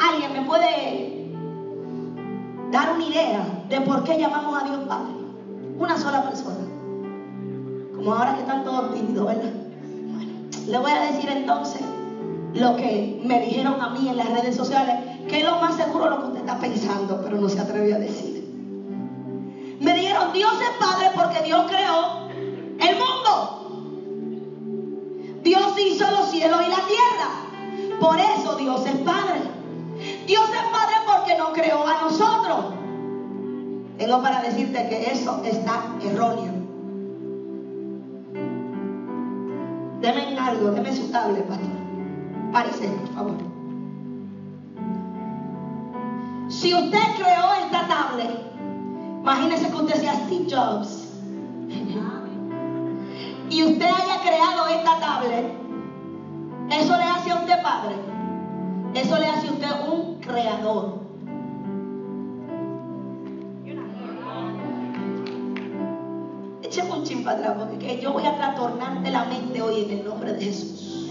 ¿Alguien 0.01 0.33
me 0.33 0.43
puede 0.43 1.31
dar 2.73 2.97
una 2.97 3.05
idea 3.05 3.65
de 3.69 3.81
por 3.83 4.03
qué 4.03 4.19
llamamos 4.19 4.61
a 4.61 4.65
Dios 4.65 4.79
Padre? 4.89 5.13
Una 5.79 5.97
sola 5.97 6.25
persona. 6.25 6.67
Como 7.95 8.13
ahora 8.13 8.35
que 8.35 8.41
están 8.41 8.65
todos 8.65 8.95
tímidos, 8.97 9.27
¿verdad? 9.27 9.53
Le 10.67 10.79
voy 10.79 10.91
a 10.91 11.13
decir 11.13 11.31
entonces 11.31 11.83
lo 12.55 12.75
que 12.75 13.23
me 13.25 13.43
dijeron 13.43 13.81
a 13.81 13.91
mí 13.91 14.09
en 14.09 14.17
las 14.17 14.29
redes 14.29 14.57
sociales, 14.57 14.97
que 15.29 15.39
es 15.39 15.45
lo 15.45 15.61
más 15.61 15.77
seguro 15.77 16.11
lo 16.11 16.19
que 16.19 16.27
usted 16.27 16.41
está 16.41 16.59
pensando, 16.59 17.21
pero 17.23 17.41
no 17.41 17.49
se 17.49 17.61
atrevió 17.61 17.95
a 17.95 18.01
decir. 18.01 18.43
Me 19.79 19.95
dijeron, 19.95 20.33
Dios 20.33 20.53
es 20.53 20.85
Padre 20.85 21.11
porque 21.15 21.45
Dios 21.45 21.65
creó 21.69 22.27
el 22.81 22.97
mundo. 22.97 23.22
Dios 25.43 25.75
hizo 25.79 26.11
los 26.11 26.31
cielos 26.31 26.61
y 26.67 26.71
la 26.71 26.87
tierra. 26.87 27.99
Por 28.01 28.19
eso 28.19 28.57
Dios 28.57 28.87
es 28.87 28.97
Padre. 28.99 29.41
Dios 30.27 30.49
es 30.49 30.71
Padre 30.71 30.95
porque 31.07 31.37
nos 31.37 31.51
creó 31.51 31.87
a 31.87 32.03
nosotros. 32.03 32.75
Tengo 33.99 34.23
para 34.23 34.43
decirte 34.43 34.89
que 34.89 35.11
eso 35.13 35.43
está 35.45 35.85
erróneo. 36.03 36.53
Deme 40.01 40.37
algo, 40.39 40.73
deme 40.73 40.93
su 40.93 41.11
tablet, 41.13 41.47
pastor. 41.47 41.71
Párese, 42.53 42.89
por 42.89 43.15
favor. 43.15 43.35
Si 46.49 46.75
usted 46.75 46.99
creó 47.17 47.55
esta 47.65 47.87
tablet, 47.87 48.31
imagínese 49.21 49.69
que 49.69 49.77
usted 49.77 50.01
sea 50.01 50.15
Steve 50.27 50.47
Jobs. 50.51 51.02
Y 53.53 53.63
usted 53.65 53.85
haya 53.85 54.23
creado 54.23 54.67
esta 54.69 54.99
tablet, 54.99 55.45
eso 56.71 56.97
le 56.97 57.03
hace 57.03 57.31
a 57.33 57.35
usted 57.35 57.63
padre. 57.63 57.97
Eso 58.95 59.19
le 59.19 59.27
hace 59.27 59.49
a 59.49 59.53
usted 59.53 59.69
un 59.93 60.21
creador. 60.21 61.01
Echemos 66.63 66.97
un 66.97 67.05
chin 67.05 67.23
para 67.23 67.41
atrás 67.41 67.57
porque 67.59 68.01
yo 68.01 68.15
voy 68.15 68.25
a 68.25 68.37
trastornarte 68.37 69.11
la 69.11 69.25
mente 69.25 69.61
hoy 69.61 69.85
en 69.85 69.99
el 69.99 70.05
nombre 70.07 70.33
de 70.33 70.45
Jesús. 70.47 71.11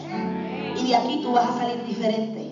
Y 0.77 0.87
de 0.87 0.95
aquí 0.95 1.19
tú 1.21 1.33
vas 1.33 1.47
a 1.47 1.59
salir 1.59 1.85
diferente. 1.85 2.51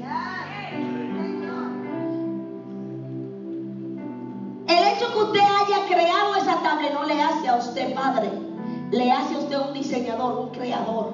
El 4.68 4.88
hecho 4.88 5.14
que 5.14 5.20
usted 5.20 5.40
haya 5.40 5.88
creado 5.88 6.36
esa 6.36 6.62
tablet 6.62 6.94
no 6.94 7.06
le 7.06 7.20
hace 7.20 7.48
a 7.48 7.56
usted 7.56 7.96
padre, 7.96 8.49
le 8.92 9.12
hace 9.12 9.36
a 9.36 9.40
usted 9.40 9.60
un 9.60 9.74
diseñador, 9.74 10.40
un 10.40 10.50
creador. 10.50 11.14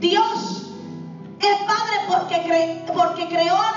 Dios 0.00 0.70
es 1.40 1.58
padre 1.66 1.96
porque, 2.08 2.84
porque 2.94 3.28
creó 3.28 3.54
a 3.54 3.72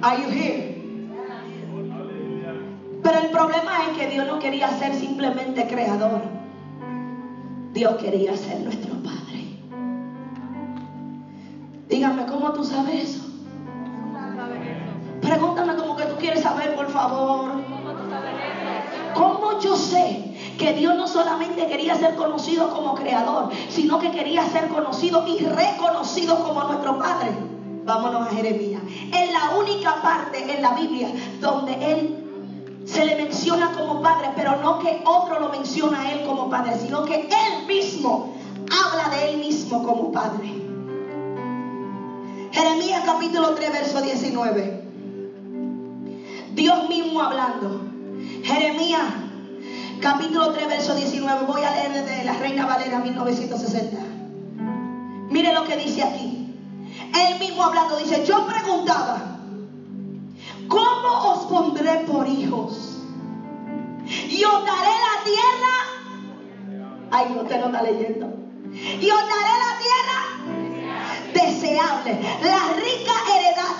Are 0.00 0.16
you 0.16 0.30
here? 0.30 0.74
Pero 3.02 3.18
el 3.18 3.30
problema 3.30 3.86
es 3.86 3.98
que 3.98 4.06
Dios 4.08 4.26
no 4.28 4.38
quería 4.38 4.70
ser 4.78 4.94
simplemente 4.94 5.66
creador. 5.66 6.22
Dios 7.72 7.96
quería 7.96 8.36
ser 8.36 8.60
nuestro 8.60 8.94
Padre. 9.02 9.58
Dígame, 11.88 12.26
¿cómo 12.26 12.52
tú 12.52 12.62
sabes 12.64 13.10
eso? 13.10 13.24
Pregúntame 15.20 15.74
como 15.74 15.96
que 15.96 16.04
tú 16.04 16.16
quieres 16.16 16.42
saber, 16.42 16.76
por 16.76 16.88
favor. 16.90 17.52
¿Cómo 19.14 19.60
yo 19.60 19.76
sé 19.76 20.54
que 20.58 20.74
Dios 20.74 20.94
no 20.96 21.08
solamente 21.08 21.66
quería 21.66 21.96
ser 21.96 22.14
conocido 22.14 22.70
como 22.70 22.94
creador, 22.94 23.50
sino 23.68 23.98
que 23.98 24.12
quería 24.12 24.44
ser 24.44 24.68
conocido 24.68 25.26
y 25.26 25.44
reconocido 25.44 26.44
como 26.44 26.62
nuestro 26.64 26.98
Padre? 26.98 27.47
Vámonos 27.88 28.28
a 28.28 28.30
Jeremías. 28.30 28.82
Es 28.86 29.32
la 29.32 29.56
única 29.58 30.02
parte 30.02 30.54
en 30.54 30.60
la 30.60 30.74
Biblia 30.74 31.08
donde 31.40 31.72
Él 31.72 32.82
se 32.84 33.06
le 33.06 33.16
menciona 33.16 33.72
como 33.72 34.02
Padre, 34.02 34.28
pero 34.36 34.56
no 34.56 34.78
que 34.78 35.00
otro 35.06 35.40
lo 35.40 35.48
menciona 35.48 36.02
a 36.02 36.12
Él 36.12 36.26
como 36.26 36.50
Padre, 36.50 36.78
sino 36.78 37.06
que 37.06 37.14
Él 37.14 37.66
mismo 37.66 38.34
habla 38.70 39.08
de 39.16 39.30
Él 39.30 39.38
mismo 39.38 39.82
como 39.82 40.12
Padre. 40.12 40.52
Jeremías 42.52 43.02
capítulo 43.06 43.54
3, 43.54 43.72
verso 43.72 44.02
19. 44.02 44.84
Dios 46.52 46.88
mismo 46.90 47.22
hablando. 47.22 47.80
Jeremías, 48.42 49.04
capítulo 50.02 50.52
3, 50.52 50.68
verso 50.68 50.94
19. 50.94 51.46
Voy 51.46 51.62
a 51.62 51.70
leer 51.70 52.04
desde 52.04 52.24
la 52.24 52.34
Reina 52.34 52.66
Valera 52.66 52.98
1960. 52.98 53.96
Mire 55.30 55.54
lo 55.54 55.64
que 55.64 55.76
dice 55.76 56.02
aquí. 56.02 56.27
Él 57.14 57.38
mismo 57.38 57.64
hablando 57.64 57.96
dice, 57.96 58.24
yo 58.24 58.46
preguntaba, 58.46 59.20
¿cómo 60.68 61.32
os 61.32 61.46
pondré 61.46 61.98
por 62.06 62.26
hijos? 62.26 62.98
Y 64.28 64.42
os 64.44 64.64
daré 64.64 64.94
la 65.06 65.24
tierra. 65.24 65.74
Ay, 67.10 67.36
usted 67.40 67.60
no 67.60 67.66
está 67.66 67.82
leyendo. 67.82 68.26
Y 68.72 69.10
os 69.10 69.20
daré 69.20 69.54
la 69.64 69.78
tierra 69.78 70.38
deseable, 71.32 72.20
la 72.42 72.72
rica 72.74 73.12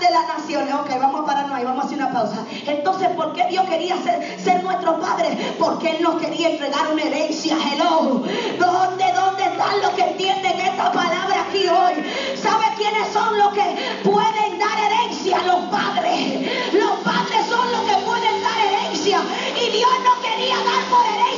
de 0.09 0.15
las 0.15 0.27
naciones. 0.39 0.75
Ok, 0.75 0.89
vamos 1.01 1.21
a 1.21 1.27
pararnos 1.27 1.57
ahí, 1.57 1.65
vamos 1.65 1.85
a 1.85 1.87
hacer 1.87 1.99
una 1.99 2.13
pausa. 2.13 2.45
Entonces, 2.67 3.09
¿por 3.11 3.33
qué 3.35 3.45
Dios 3.47 3.65
quería 3.69 3.97
ser, 4.03 4.41
ser 4.41 4.63
nuestro 4.63 4.99
Padre? 5.01 5.55
Porque 5.59 5.91
Él 5.91 6.03
nos 6.03 6.17
quería 6.21 6.51
entregar 6.51 6.93
una 6.93 7.03
herencia. 7.03 7.57
Hello. 7.57 8.25
¿Dónde, 8.59 9.05
dónde 9.15 9.43
están 9.45 9.81
los 9.83 9.91
que 9.91 10.03
entienden 10.03 10.61
esta 10.61 10.93
palabra 10.93 11.45
aquí 11.49 11.67
hoy? 11.69 11.95
¿Sabe 12.37 12.67
quiénes 12.77 13.09
son 13.13 13.37
los 13.39 13.53
que 13.53 14.01
pueden 14.05 14.59
dar 14.59 14.79
herencia? 14.79 15.43
Los 15.47 15.65
padres. 15.67 16.73
Los 16.73 16.93
padres 17.05 17.47
son 17.49 17.71
los 17.71 17.81
que 17.83 17.97
pueden 18.05 18.43
dar 18.43 18.59
herencia. 18.67 19.21
Y 19.57 19.71
Dios 19.71 19.91
no 20.05 20.23
quería 20.23 20.57
dar 20.57 20.85
por 20.91 21.05
herencia 21.07 21.38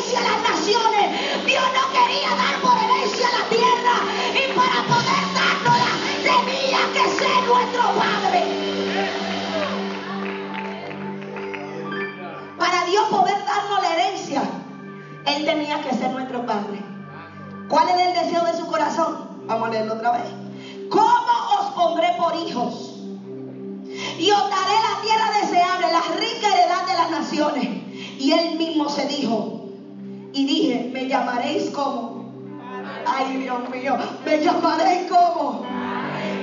Él 15.36 15.44
tenía 15.44 15.80
que 15.82 15.94
ser 15.94 16.10
nuestro 16.10 16.44
Padre. 16.44 16.82
¿Cuál 17.68 17.88
es 17.88 18.06
el 18.06 18.14
deseo 18.14 18.44
de 18.44 18.54
su 18.54 18.66
corazón? 18.66 19.46
Vamos 19.46 19.68
a 19.68 19.70
leerlo 19.70 19.94
otra 19.94 20.12
vez. 20.12 20.28
¿Cómo 20.88 21.32
os 21.60 21.70
pondré 21.70 22.08
por 22.18 22.34
hijos? 22.34 22.96
Y 24.18 24.30
os 24.30 24.50
daré 24.50 24.76
la 24.88 25.00
tierra 25.02 25.30
deseable, 25.40 25.86
la 25.92 26.02
rica 26.16 26.48
heredad 26.48 26.86
de 26.86 26.94
las 26.94 27.10
naciones. 27.10 27.68
Y 28.18 28.32
él 28.32 28.58
mismo 28.58 28.88
se 28.88 29.06
dijo, 29.06 29.60
y 30.32 30.46
dije, 30.46 30.90
me 30.92 31.06
llamaréis 31.06 31.70
como. 31.70 32.32
Ay, 33.06 33.36
Dios 33.38 33.68
mío, 33.70 33.96
me 34.24 34.40
llamaréis 34.42 35.10
como. 35.10 35.64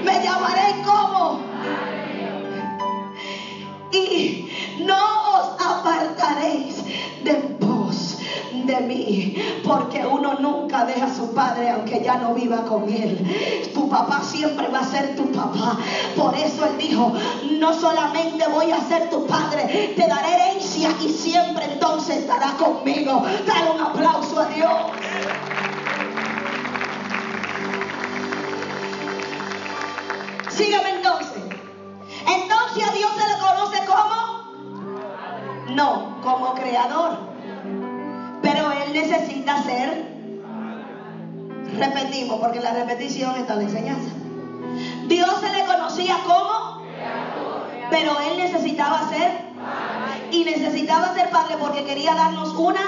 Me 0.04 0.24
llamaréis 0.24 0.86
como. 0.86 1.47
Y 3.98 4.50
no 4.86 4.96
os 5.38 5.48
apartaréis 5.60 6.76
de 7.24 7.34
pos 7.60 8.18
de 8.66 8.82
mí, 8.82 9.36
porque 9.64 10.06
uno 10.06 10.36
nunca 10.40 10.86
deja 10.86 11.06
a 11.06 11.16
su 11.16 11.34
padre 11.34 11.70
aunque 11.70 12.04
ya 12.04 12.18
no 12.18 12.34
viva 12.34 12.64
con 12.66 12.90
él. 12.90 13.72
Tu 13.74 13.90
papá 13.90 14.22
siempre 14.24 14.68
va 14.68 14.80
a 14.80 14.86
ser 14.86 15.16
tu 15.16 15.32
papá. 15.32 15.78
Por 16.16 16.36
eso 16.36 16.66
él 16.66 16.78
dijo, 16.78 17.14
no 17.60 17.74
solamente 17.74 18.46
voy 18.50 18.72
a 18.72 18.82
ser 18.82 19.10
tu 19.10 19.26
padre, 19.26 19.94
te 19.96 20.08
daré 20.08 20.34
herencia 20.36 20.90
y 21.04 21.10
siempre 21.10 21.66
entonces 21.66 22.18
estarás 22.18 22.54
conmigo. 22.54 23.24
Dale 23.46 23.72
un 23.72 23.82
aplauso 23.82 24.40
a 24.40 24.46
Dios. 24.48 24.72
Sígueme 30.50 30.97
no, 35.78 36.20
como 36.24 36.56
creador. 36.56 37.12
Pero 38.42 38.72
él 38.72 38.94
necesita 38.94 39.62
ser 39.62 40.18
repetimos, 41.78 42.40
porque 42.40 42.60
la 42.60 42.74
repetición 42.74 43.36
está 43.36 43.54
en 43.54 43.60
la 43.60 43.66
enseñanza. 43.66 44.10
Dios 45.08 45.30
se 45.40 45.50
le 45.56 45.66
conocía 45.66 46.18
como 46.26 46.82
pero 47.90 48.20
él 48.20 48.38
necesitaba 48.38 49.08
ser 49.10 49.32
y 50.32 50.44
necesitaba 50.44 51.14
ser 51.14 51.30
padre 51.30 51.56
porque 51.58 51.86
quería 51.86 52.16
darnos 52.16 52.54
una 52.56 52.82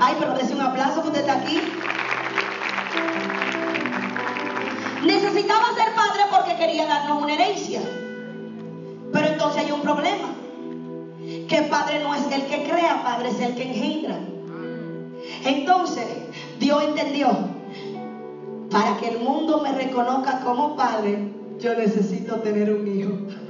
ay 0.00 0.14
pero 0.20 0.34
dése 0.34 0.54
un 0.54 0.60
aplauso 0.60 1.02
que 1.02 1.08
usted 1.08 1.20
está 1.20 1.32
aquí. 1.32 1.60
Necesitaba 5.04 5.66
ser 5.74 5.94
padre 5.94 6.22
porque 6.30 6.56
quería 6.56 6.86
darnos 6.86 7.22
una 7.22 7.32
herencia. 7.32 7.80
Pero 9.12 9.26
entonces 9.26 9.64
hay 9.64 9.72
un 9.72 9.80
problema 9.80 10.28
que 11.48 11.62
padre 11.62 12.00
no 12.02 12.14
es 12.14 12.30
el 12.30 12.44
que 12.46 12.64
crea 12.64 13.02
padre 13.02 13.30
es 13.30 13.40
el 13.40 13.54
que 13.54 13.62
engendra 13.62 14.18
entonces 15.44 16.06
Dios 16.58 16.82
entendió 16.82 17.30
para 18.70 18.96
que 18.98 19.08
el 19.08 19.18
mundo 19.20 19.60
me 19.62 19.72
reconozca 19.72 20.40
como 20.40 20.76
padre 20.76 21.32
yo 21.58 21.74
necesito 21.74 22.36
tener 22.36 22.72
un 22.72 22.86
hijo 22.86 23.48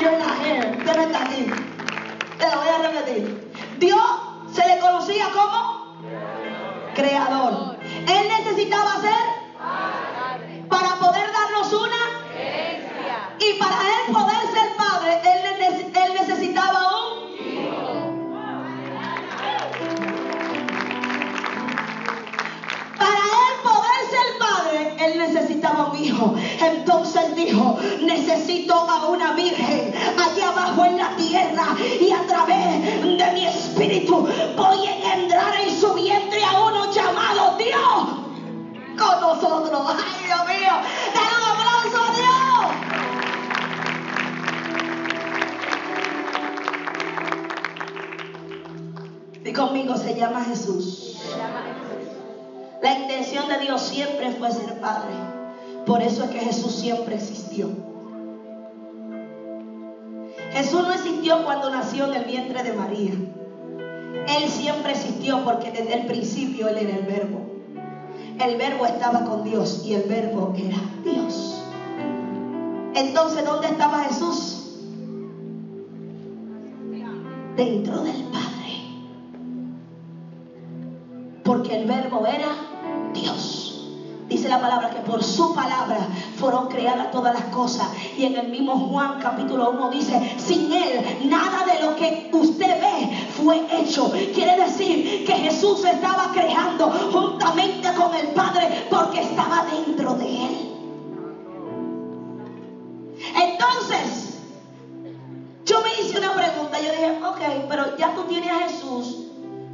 You're 0.00 0.16
not 0.16 0.40
está 0.98 1.24
aquí. 1.24 1.46
Te 2.38 2.50
lo 2.50 2.56
voy 2.56 2.68
a 2.68 2.90
repetir. 2.90 3.50
Dios 3.78 4.00
se 4.52 4.66
le 4.66 4.78
conocía 4.78 5.26
como 5.30 5.96
creador. 6.94 7.76
Él 7.82 8.28
necesitaba 8.38 9.00
ser 9.00 9.29
dijo, 27.44 27.78
necesito 28.02 28.74
a 28.74 29.06
una 29.06 29.32
virgen 29.32 29.94
allá 30.18 30.48
abajo 30.48 30.84
en 30.84 30.98
la 30.98 31.16
tierra 31.16 31.76
y 32.00 32.10
a 32.10 32.26
través 32.26 32.82
de 33.02 33.32
mi 33.32 33.46
espíritu 33.46 34.28
voy 34.56 34.86
a 34.86 34.96
engendrar 34.96 35.54
en 35.60 35.80
su 35.80 35.94
vientre 35.94 36.42
a 36.44 36.60
uno 36.60 36.92
llamado 36.92 37.56
Dios 37.56 38.20
con 38.98 39.20
nosotros. 39.20 39.80
Ay, 39.88 40.26
Dios 40.26 40.46
mío, 40.46 40.74
dale 41.14 41.34
un 41.36 41.44
aplauso 41.50 41.98
a 41.98 42.10
Dios. 42.14 42.30
Y 49.44 49.52
conmigo 49.52 49.96
se 49.96 50.14
llama 50.14 50.44
Jesús. 50.44 51.16
La 52.82 52.94
intención 52.98 53.48
de 53.48 53.58
Dios 53.58 53.82
siempre 53.82 54.32
fue 54.32 54.50
ser 54.52 54.80
padre. 54.80 55.29
Por 55.90 56.02
eso 56.02 56.22
es 56.22 56.30
que 56.30 56.38
Jesús 56.38 56.72
siempre 56.72 57.16
existió. 57.16 57.68
Jesús 60.52 60.82
no 60.84 60.92
existió 60.92 61.42
cuando 61.42 61.68
nació 61.68 62.06
en 62.06 62.14
el 62.14 62.24
vientre 62.26 62.62
de 62.62 62.72
María. 62.74 63.10
Él 64.28 64.48
siempre 64.48 64.92
existió 64.92 65.42
porque 65.42 65.72
desde 65.72 65.94
el 65.94 66.06
principio 66.06 66.68
Él 66.68 66.76
era 66.76 66.94
el 66.94 67.06
verbo. 67.06 67.40
El 68.38 68.56
verbo 68.56 68.86
estaba 68.86 69.24
con 69.24 69.42
Dios 69.42 69.82
y 69.84 69.94
el 69.94 70.02
verbo 70.02 70.54
era 70.56 70.78
Dios. 71.02 71.60
Entonces, 72.94 73.44
¿dónde 73.44 73.66
estaba 73.66 74.04
Jesús? 74.04 74.58
Dentro 77.56 78.00
del 78.04 78.22
Padre 78.26 78.50
porque 81.42 81.74
el 81.74 81.84
verbo 81.88 82.24
era 82.28 82.46
Dios. 83.12 83.49
Dice 84.40 84.48
la 84.48 84.58
palabra 84.62 84.88
que 84.88 85.00
por 85.00 85.22
su 85.22 85.52
palabra 85.52 85.98
fueron 86.38 86.68
creadas 86.68 87.10
todas 87.10 87.34
las 87.34 87.44
cosas. 87.52 87.88
Y 88.16 88.24
en 88.24 88.38
el 88.38 88.48
mismo 88.48 88.74
Juan 88.74 89.20
capítulo 89.20 89.68
1 89.68 89.90
dice, 89.90 90.34
sin 90.38 90.72
él 90.72 91.28
nada 91.28 91.66
de 91.66 91.84
lo 91.84 91.94
que 91.94 92.30
usted 92.32 92.80
ve 92.80 93.28
fue 93.36 93.60
hecho. 93.70 94.10
Quiere 94.32 94.56
decir 94.64 95.26
que 95.26 95.32
Jesús 95.34 95.84
estaba 95.84 96.32
creando 96.32 96.90
juntamente 97.12 97.92
con 97.92 98.14
el 98.14 98.28
Padre 98.28 98.86
porque 98.88 99.20
estaba 99.20 99.66
dentro 99.66 100.14
de 100.14 100.24
él. 100.24 100.74
Entonces, 103.36 104.38
yo 105.66 105.82
me 105.82 106.00
hice 106.00 106.16
una 106.16 106.32
pregunta. 106.32 106.80
Yo 106.80 106.92
dije, 106.92 107.18
ok, 107.22 107.66
pero 107.68 107.94
ya 107.98 108.14
tú 108.14 108.22
tienes 108.22 108.50
a 108.50 108.60
Jesús, 108.60 109.18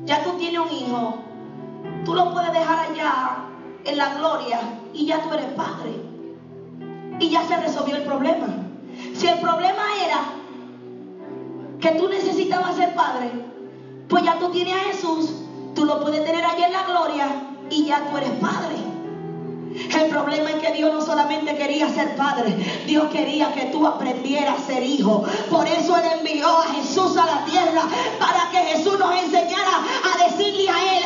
ya 0.07 0.25
tú 0.25 0.33
tienes 0.33 0.59
un 0.59 0.73
hijo, 0.73 1.15
tú 2.05 2.15
lo 2.15 2.33
puedes 2.33 2.53
dejar 2.53 2.91
allá 2.91 3.47
en 3.87 3.97
la 3.97 4.15
gloria 4.15 4.61
y 4.93 5.07
ya 5.07 5.23
tú 5.23 5.33
eres 5.33 5.47
padre. 5.53 5.93
Y 7.19 7.31
ya 7.31 7.47
se 7.47 7.57
resolvió 7.57 7.97
el 7.97 8.03
problema. 8.03 8.47
Si 9.15 9.27
el 9.27 9.39
problema 9.39 9.83
era 10.05 10.21
que 11.81 11.91
tú 11.93 12.09
necesitabas 12.09 12.77
ser 12.77 12.95
padre, 12.95 13.31
pues 14.09 14.23
ya 14.25 14.39
tú 14.39 14.51
tienes 14.51 14.75
a 14.75 14.93
Jesús, 14.93 15.31
tú 15.75 15.85
lo 15.85 16.01
puedes 16.01 16.25
tener 16.25 16.45
allí 16.45 16.63
en 16.63 16.73
la 16.73 16.85
gloria 16.85 17.27
y 17.71 17.87
ya 17.87 18.09
tú 18.11 18.17
eres 18.17 18.31
padre. 18.41 18.77
El 19.77 20.09
problema 20.09 20.51
es 20.51 20.57
que 20.57 20.73
Dios 20.73 20.93
no 20.93 21.03
solamente 21.03 21.55
quería 21.55 21.89
ser 21.91 22.17
padre, 22.17 22.57
Dios 22.87 23.11
quería 23.13 23.53
que 23.53 23.67
tú 23.67 23.87
aprendieras 23.87 24.61
a 24.61 24.67
ser 24.67 24.83
hijo. 24.83 25.25
Por 25.51 25.67
eso 25.67 25.97
Él 25.97 26.05
envió 26.19 26.49
a 26.49 26.65
Jesús 26.75 27.17
a 27.19 27.27
la 27.27 27.45
tierra, 27.45 27.83
para 28.19 28.51
que 28.51 28.59
Jesús 28.71 28.99
nos 28.99 29.15
enseñara 29.15 29.83
a 30.03 30.25
decirle 30.25 30.71
a 30.71 30.97
Él, 30.97 31.05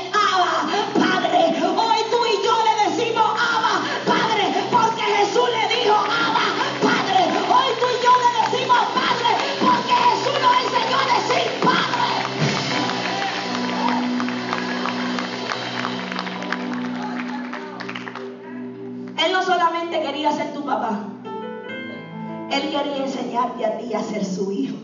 Quería 22.70 23.04
enseñarte 23.04 23.66
a 23.66 23.78
ti 23.78 23.92
a 23.94 24.00
ser 24.00 24.24
su 24.24 24.52
hijo. 24.52 24.76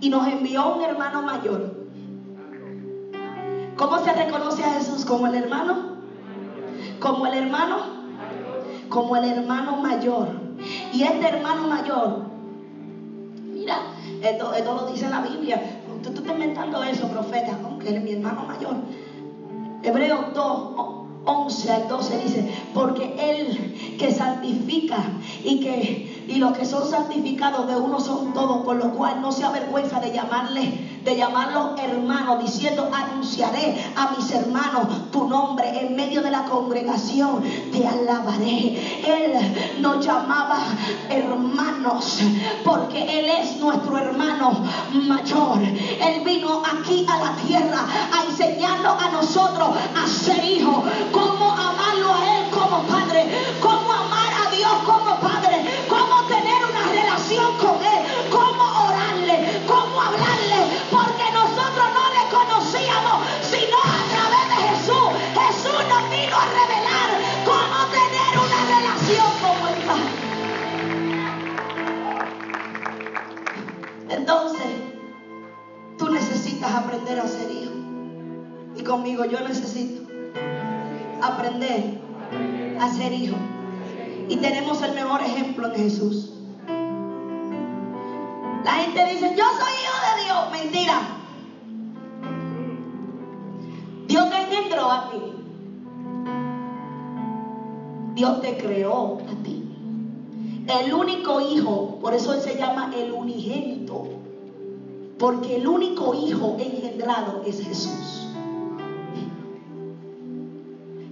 Y 0.00 0.08
nos 0.08 0.28
envió 0.28 0.76
un 0.76 0.82
hermano 0.82 1.22
mayor. 1.22 1.74
¿Cómo 3.76 3.98
se 3.98 4.12
reconoce 4.12 4.62
a 4.62 4.74
Jesús? 4.74 5.04
¿Como 5.04 5.26
el 5.26 5.34
hermano? 5.34 5.96
¿Como 7.00 7.26
el 7.26 7.34
hermano? 7.34 7.78
Como 8.88 9.16
el 9.16 9.24
hermano 9.24 9.78
mayor. 9.78 10.28
Y 10.92 11.02
este 11.02 11.28
hermano 11.28 11.66
mayor, 11.66 12.26
mira, 13.52 13.76
esto, 14.22 14.52
esto 14.54 14.74
lo 14.74 14.86
dice 14.86 15.08
la 15.08 15.22
Biblia. 15.22 15.80
Tú, 16.04 16.10
tú 16.10 16.20
estás 16.20 16.34
inventando 16.34 16.84
eso, 16.84 17.08
profeta, 17.08 17.58
aunque 17.64 17.88
él 17.88 17.96
es 17.96 18.02
mi 18.04 18.12
hermano 18.12 18.44
mayor. 18.44 18.74
Hebreos 19.82 20.32
2, 20.32 20.99
11 21.24 21.70
al 21.70 21.88
12 21.88 22.18
dice, 22.18 22.50
porque 22.72 23.14
Él 23.18 23.96
que 23.98 24.10
santifica 24.10 24.98
y 25.44 25.60
que 25.60 26.20
y 26.30 26.36
los 26.36 26.52
que 26.52 26.64
son 26.64 26.88
santificados 26.88 27.66
de 27.66 27.74
uno 27.74 27.98
son 27.98 28.32
todos, 28.32 28.62
por 28.64 28.76
lo 28.76 28.92
cual 28.92 29.20
no 29.20 29.32
se 29.32 29.44
avergüenza 29.44 29.98
de 29.98 30.12
llamarle, 30.12 31.00
de 31.02 31.16
llamarlos 31.16 31.80
hermanos, 31.80 32.38
diciendo, 32.40 32.88
anunciaré 32.92 33.74
a 33.96 34.12
mis 34.16 34.30
hermanos 34.30 35.10
tu 35.10 35.26
nombre 35.26 35.80
en 35.80 35.96
medio 35.96 36.22
de 36.22 36.30
la 36.30 36.44
congregación, 36.44 37.42
te 37.72 37.84
alabaré. 37.84 39.02
Él 39.04 39.80
nos 39.80 40.04
llamaba 40.06 40.58
hermanos, 41.08 42.20
porque 42.64 43.02
Él 43.18 43.26
es 43.40 43.56
nuestro 43.56 43.98
hermano 43.98 44.62
mayor. 44.92 45.58
Él 45.62 46.22
vino 46.24 46.62
aquí 46.64 47.04
a 47.08 47.18
la 47.18 47.36
tierra 47.44 47.84
a 48.12 48.24
enseñarnos 48.30 49.02
a 49.02 49.10
nosotros 49.10 49.29
aprender 77.00 77.20
a 77.20 77.28
ser 77.28 77.50
hijo. 77.50 77.72
Y 78.76 78.82
conmigo 78.82 79.24
yo 79.24 79.40
necesito 79.40 80.02
aprender 81.22 81.98
a 82.78 82.88
ser 82.88 83.12
hijo. 83.12 83.36
Y 84.28 84.36
tenemos 84.36 84.82
el 84.82 84.94
mejor 84.94 85.22
ejemplo 85.22 85.66
en 85.68 85.74
Jesús. 85.74 86.32
La 88.64 88.72
gente 88.72 89.04
dice, 89.06 89.34
yo 89.36 89.44
soy 89.44 89.72
hijo 89.82 89.98
de 90.06 90.24
Dios. 90.24 90.50
Mentira. 90.52 91.00
Dios 94.06 94.30
te 94.30 94.36
engendró 94.36 94.90
a 94.90 95.10
ti. 95.10 95.16
Dios 98.14 98.40
te 98.42 98.56
creó 98.58 99.18
a 99.20 99.42
ti. 99.42 99.56
El 100.68 100.94
único 100.94 101.40
hijo, 101.40 101.98
por 102.00 102.14
eso 102.14 102.34
él 102.34 102.40
se 102.40 102.56
llama 102.56 102.92
el 102.94 103.12
unigénito. 103.12 103.79
Porque 105.20 105.56
el 105.56 105.68
único 105.68 106.14
hijo 106.14 106.56
engendrado 106.58 107.42
es 107.46 107.60
Jesús. 107.60 108.28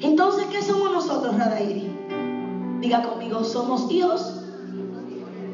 Entonces, 0.01 0.47
¿qué 0.47 0.63
somos 0.63 0.91
nosotros, 0.91 1.37
Radairi? 1.37 1.91
Diga 2.81 3.03
conmigo, 3.03 3.45
somos 3.45 3.91
hijos 3.91 4.33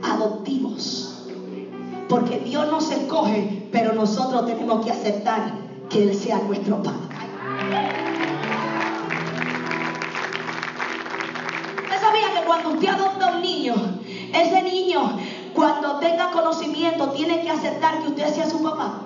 adoptivos. 0.04 1.24
Porque 2.08 2.38
Dios 2.38 2.70
nos 2.70 2.92
escoge, 2.92 3.68
pero 3.72 3.92
nosotros 3.92 4.46
tenemos 4.46 4.84
que 4.84 4.92
aceptar 4.92 5.52
que 5.90 6.04
Él 6.04 6.14
sea 6.14 6.38
nuestro 6.38 6.80
Padre. 6.80 7.08
¿Usted 11.82 12.00
sabía 12.00 12.40
que 12.40 12.46
cuando 12.46 12.68
usted 12.70 12.88
adopta 12.88 13.30
a 13.30 13.34
un 13.34 13.42
niño, 13.42 13.74
tiene 17.12 17.42
que 17.42 17.50
aceptar 17.50 18.00
que 18.00 18.08
usted 18.08 18.34
sea 18.34 18.48
su 18.48 18.62
papá? 18.62 19.02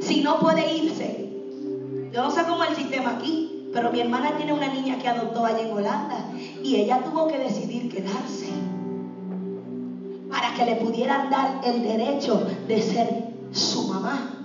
Si 0.00 0.22
no 0.22 0.38
puede 0.38 0.76
irse. 0.76 1.32
Yo 2.12 2.22
no 2.22 2.30
sé 2.30 2.42
cómo 2.44 2.62
es 2.64 2.70
el 2.70 2.76
sistema 2.76 3.16
aquí, 3.16 3.68
pero 3.72 3.90
mi 3.90 4.00
hermana 4.00 4.36
tiene 4.36 4.52
una 4.52 4.72
niña 4.72 4.98
que 4.98 5.08
adoptó 5.08 5.44
allá 5.44 5.60
en 5.60 5.72
Holanda 5.72 6.30
y 6.62 6.76
ella 6.76 7.04
tuvo 7.04 7.28
que 7.28 7.38
decidir 7.38 7.92
quedarse 7.92 8.48
para 10.30 10.54
que 10.54 10.64
le 10.64 10.76
pudieran 10.76 11.30
dar 11.30 11.60
el 11.64 11.82
derecho 11.82 12.46
de 12.66 12.82
ser 12.82 13.24
su 13.52 13.88
mamá. 13.88 14.37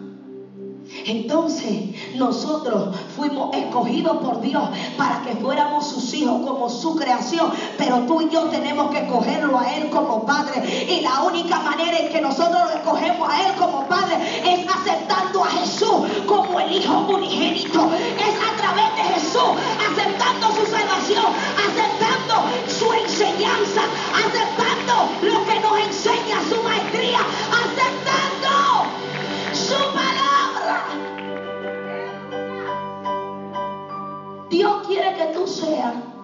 Entonces 1.06 2.16
nosotros 2.16 2.96
fuimos 3.16 3.56
escogidos 3.56 4.18
por 4.18 4.42
Dios 4.42 4.63
para 4.98 5.22
que 5.22 5.36
fuéramos 5.36 5.88
sus 5.88 6.13
hijos 6.13 6.46
como 6.46 6.70
su 6.70 6.96
creación, 6.96 7.52
pero 7.78 8.00
tú 8.02 8.22
y 8.22 8.30
yo 8.30 8.44
tenemos 8.44 8.92
que 8.92 9.00
escogerlo 9.00 9.60
a 9.60 9.76
Él 9.76 9.89
como 9.89 10.26
Padre. 10.26 10.88
Y 10.89 11.02
la 11.02 11.22
única 11.24 11.60
manera 11.60 11.98
en 11.98 12.10
que 12.10 12.22
nosotros 12.22 12.60
lo 12.66 12.72
escogemos 12.72 13.30
a 13.30 13.48
Él 13.48 13.56
como 13.58 13.86
Padre 13.88 14.18
es 14.46 14.68
aceptando 14.68 15.44
a 15.44 15.48
Jesús 15.48 16.08
como 16.26 16.60
el 16.60 16.72
Hijo 16.72 17.06
unigénito. 17.10 17.89
Es 18.18 18.36
a 18.36 18.56
través 18.58 18.96
de 18.96 19.13
Jesús, 19.13 19.42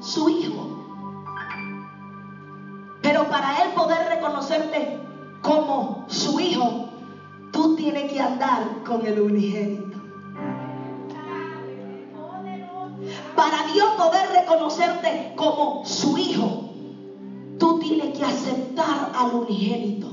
su 0.09 0.27
hijo. 0.27 0.65
Pero 3.01 3.29
para 3.29 3.63
Él 3.63 3.71
poder 3.75 4.07
reconocerte 4.09 4.97
como 5.41 6.05
su 6.07 6.39
hijo, 6.39 6.89
tú 7.51 7.75
tienes 7.75 8.11
que 8.11 8.19
andar 8.19 8.83
con 8.85 9.05
el 9.05 9.21
unigénito. 9.21 9.97
Para 13.35 13.63
Dios 13.71 13.89
poder 13.97 14.29
reconocerte 14.31 15.33
como 15.35 15.85
su 15.85 16.17
hijo, 16.17 16.71
tú 17.59 17.79
tienes 17.79 18.17
que 18.17 18.25
aceptar 18.25 19.11
al 19.15 19.33
unigénito. 19.35 20.07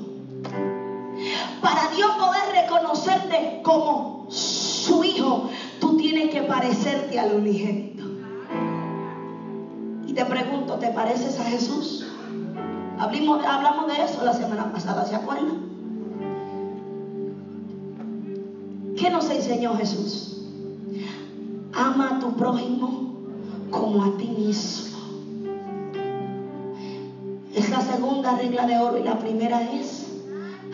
Para 1.63 1.89
Dios 1.89 2.11
poder 2.13 2.63
reconocerte 2.63 3.61
como 3.65 4.27
su 4.29 5.03
hijo, 5.05 5.49
tú 5.81 5.97
tienes 5.97 6.31
que 6.31 6.43
parecerte 6.43 7.19
al 7.19 7.35
unigénito. 7.35 7.96
Te 10.17 10.25
pregunto, 10.25 10.79
¿te 10.79 10.91
pareces 10.93 11.39
a 11.39 11.45
Jesús? 11.45 12.07
Hablamos 12.99 13.87
de 13.87 14.03
eso 14.03 14.25
la 14.25 14.33
semana 14.33 14.73
pasada, 14.73 15.05
¿se 15.05 15.15
acuerdan? 15.15 15.59
¿Qué 18.97 19.11
nos 19.11 19.29
enseñó 19.29 19.77
Jesús? 19.77 20.39
Ama 21.75 22.17
a 22.17 22.21
tu 22.21 22.35
prójimo 22.35 23.13
como 23.71 24.05
a 24.05 24.17
ti 24.17 24.29
mismo. 24.29 24.97
Es 27.55 27.69
la 27.69 27.83
segunda 27.83 28.33
regla 28.37 28.65
de 28.65 28.79
oro 28.79 28.97
y 28.97 29.03
la 29.03 29.19
primera 29.19 29.71
es, 29.71 30.07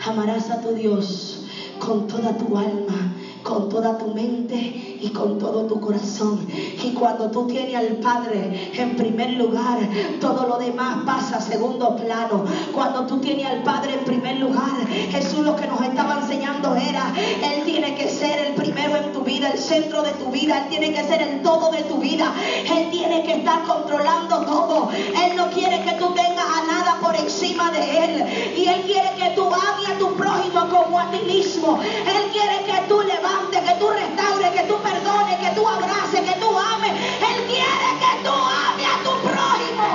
amarás 0.05 0.49
a 0.51 0.61
tu 0.61 0.71
Dios 0.71 1.43
con 1.79 2.07
toda 2.07 2.37
tu 2.37 2.57
alma, 2.57 3.12
con 3.43 3.69
toda 3.69 3.97
tu 3.97 4.07
mente 4.07 4.55
y 4.55 5.09
con 5.09 5.37
todo 5.37 5.65
tu 5.65 5.79
corazón. 5.79 6.47
Y 6.83 6.91
cuando 6.91 7.29
tú 7.29 7.45
tienes 7.45 7.75
al 7.75 7.97
Padre 7.97 8.71
en 8.73 8.95
primer 8.95 9.31
lugar, 9.31 9.77
todo 10.19 10.47
lo 10.47 10.57
demás 10.57 10.99
pasa 11.05 11.37
a 11.37 11.41
segundo 11.41 11.95
plano. 11.95 12.45
Cuando 12.73 13.05
tú 13.05 13.17
tienes 13.17 13.45
al 13.45 13.63
Padre 13.63 13.95
en 13.95 14.05
primer 14.05 14.37
lugar, 14.37 14.87
Jesús 15.11 15.41
lo 15.41 15.55
que 15.55 15.67
nos 15.67 15.81
estaba 15.81 16.19
enseñando 16.21 16.75
era, 16.75 17.13
Él 17.17 17.63
tiene 17.65 17.95
que 17.95 18.07
ser 18.07 18.39
el 18.39 18.53
primero 18.53 18.95
en 18.95 19.11
tu 19.11 19.21
vida, 19.21 19.49
el 19.49 19.59
centro 19.59 20.01
de 20.01 20.11
tu 20.13 20.29
vida, 20.31 20.59
Él 20.59 20.69
tiene 20.69 20.93
que 20.93 21.03
ser 21.03 21.21
el 21.21 21.41
todo 21.41 21.69
de 21.69 21.83
tu 21.83 21.97
vida, 21.97 22.31
Él 22.65 22.89
tiene 22.91 23.23
que 23.23 23.33
estar 23.33 23.63
controlando 23.63 24.39
todo. 24.39 24.89
Él 24.91 25.35
no 25.35 25.49
quiere 25.49 25.81
que 25.81 25.93
tú 25.93 26.13
tengas 26.13 26.45
a 26.45 26.65
nada 26.65 26.82
por 27.13 27.21
encima 27.21 27.71
de 27.71 28.05
Él. 28.05 28.53
Y 28.57 28.67
Él 28.67 28.81
quiere 28.83 29.09
que 29.15 29.29
tú 29.35 29.45
ames 29.45 29.89
a 29.89 29.97
tu 29.97 30.15
prójimo 30.15 30.69
como 30.69 30.99
a 30.99 31.11
ti 31.11 31.19
mismo. 31.25 31.79
Él 31.81 32.31
quiere 32.31 32.63
que 32.65 32.87
tú 32.87 33.01
levantes, 33.01 33.61
que 33.61 33.79
tú 33.79 33.89
restaures, 33.89 34.49
que 34.51 34.67
tú 34.67 34.75
perdones, 34.81 35.37
que 35.39 35.55
tú 35.55 35.67
abraces, 35.67 36.21
que 36.21 36.39
tú 36.39 36.57
ames. 36.57 36.91
Él 36.91 37.45
quiere 37.47 37.89
que 37.99 38.23
tú 38.23 38.33
ames 38.33 38.87
a 38.87 39.03
tu 39.03 39.11
prójimo. 39.27 39.87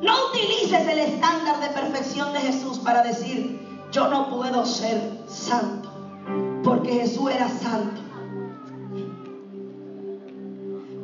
No 0.00 0.26
utilices 0.30 0.86
el 0.86 0.98
estándar 0.98 1.60
de 1.60 1.68
perfección 1.68 2.32
de 2.32 2.40
Jesús 2.40 2.78
para 2.78 3.02
decir, 3.02 3.66
yo 3.90 4.08
no 4.08 4.30
puedo 4.30 4.64
ser 4.64 5.18
santo, 5.26 5.90
porque 6.62 6.92
Jesús 6.92 7.30
era 7.30 7.48
santo. 7.48 8.07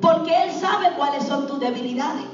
Porque 0.04 0.34
Él 0.34 0.52
sabe 0.52 0.90
cuáles 0.98 1.24
son 1.24 1.46
tus 1.46 1.58
debilidades. 1.58 2.26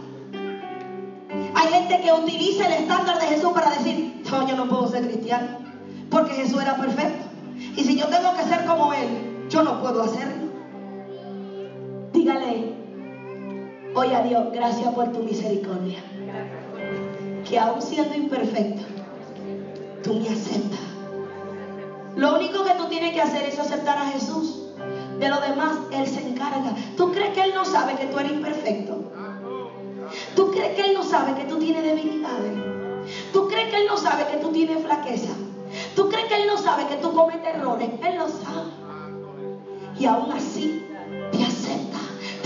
Hay 1.55 1.69
gente 1.69 2.01
que 2.01 2.13
utiliza 2.13 2.67
el 2.67 2.83
estándar 2.83 3.21
de 3.21 3.29
Jesús 3.29 3.53
para 3.53 3.71
decir, 3.71 4.25
no, 4.29 4.49
yo 4.49 4.57
no 4.57 4.69
puedo 4.69 4.89
ser 4.89 5.07
cristiano, 5.07 5.59
porque 6.11 6.33
Jesús 6.33 6.61
era 6.61 6.75
perfecto. 6.75 7.27
Y 7.77 7.85
si 7.85 7.97
yo 7.97 8.09
tengo 8.09 8.35
que 8.35 8.43
ser 8.43 8.65
como 8.65 8.93
Él, 8.93 9.47
yo 9.49 9.63
no 9.63 9.81
puedo 9.81 10.03
hacerlo. 10.03 10.49
Dígale 12.13 12.75
hoy 13.95 14.15
a 14.15 14.23
Dios, 14.25 14.47
gracias 14.53 14.93
por 14.93 15.13
tu 15.13 15.21
misericordia. 15.21 16.01
Que 17.49 17.57
aún 17.57 17.81
siendo 17.81 18.17
imperfecto, 18.17 18.83
tú 20.03 20.15
me 20.15 20.29
aceptas. 20.29 20.81
Lo 22.17 22.35
único 22.35 22.65
que 22.65 22.75
tú 22.75 22.89
tienes 22.89 23.13
que 23.13 23.21
hacer 23.21 23.45
es 23.45 23.61
aceptar 23.61 23.97
a 23.97 24.07
Jesús. 24.07 24.60
De 25.21 25.29
lo 25.29 25.39
demás, 25.41 25.77
Él 25.93 26.09
se 26.09 26.27
encarga. 26.27 26.75
¿Tú 26.97 27.13
crees 27.13 27.31
que 27.35 27.43
Él 27.43 27.53
no 27.55 27.67
sabe 27.67 27.95
que 27.95 28.07
tú 28.07 28.19
eres 28.19 28.33
imperfecto? 28.33 29.13
¿Tú 30.35 30.51
crees 30.51 30.75
que 30.75 30.81
Él 30.87 30.95
no 30.95 31.05
sabe 31.05 31.35
que 31.35 31.45
tú 31.45 31.59
tienes 31.59 31.83
debilidades? 31.83 32.53
¿Tú 33.31 33.47
crees 33.47 33.69
que 33.69 33.81
Él 33.83 33.87
no 33.87 33.99
sabe 33.99 34.27
que 34.27 34.39
tú 34.39 34.49
tienes 34.51 34.83
flaqueza? 34.83 35.35
¿Tú 35.95 36.09
crees 36.09 36.27
que 36.27 36.37
Él 36.37 36.47
no 36.47 36.57
sabe 36.57 36.87
que 36.87 36.97
tú 36.97 37.13
cometes 37.13 37.55
errores? 37.55 37.91
Él 38.03 38.17
lo 38.17 38.29
sabe. 38.29 38.71
Y 39.99 40.07
aún 40.07 40.33
así. 40.33 40.90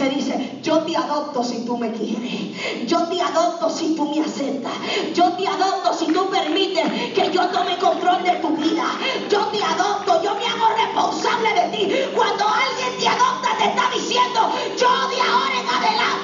Dice, 0.09 0.59
yo 0.63 0.81
te 0.81 0.97
adopto 0.97 1.43
si 1.43 1.65
tú 1.65 1.77
me 1.77 1.93
quieres. 1.93 2.87
Yo 2.87 2.99
te 3.09 3.21
adopto 3.21 3.71
si 3.71 3.95
tú 3.95 4.09
me 4.09 4.21
aceptas. 4.21 4.73
Yo 5.15 5.33
te 5.33 5.47
adopto 5.47 5.93
si 5.95 6.07
tú 6.07 6.29
permites 6.29 6.85
que 7.13 7.31
yo 7.33 7.49
tome 7.49 7.79
control 7.79 8.23
de 8.23 8.33
tu 8.33 8.51
vida. 8.51 8.85
Yo 9.31 9.47
te 9.47 9.63
adopto, 9.63 10.23
yo 10.23 10.35
me 10.35 10.47
hago 10.47 10.69
responsable 10.77 11.55
de 11.55 11.77
ti. 11.77 11.95
Cuando 12.15 12.45
alguien 12.45 12.99
te 12.99 13.09
adopta 13.09 13.57
te 13.57 13.65
está 13.65 13.91
diciendo, 13.93 14.41
yo 14.77 15.09
de 15.09 15.21
ahora 15.21 15.61
en 15.61 15.69
adelante 15.69 16.24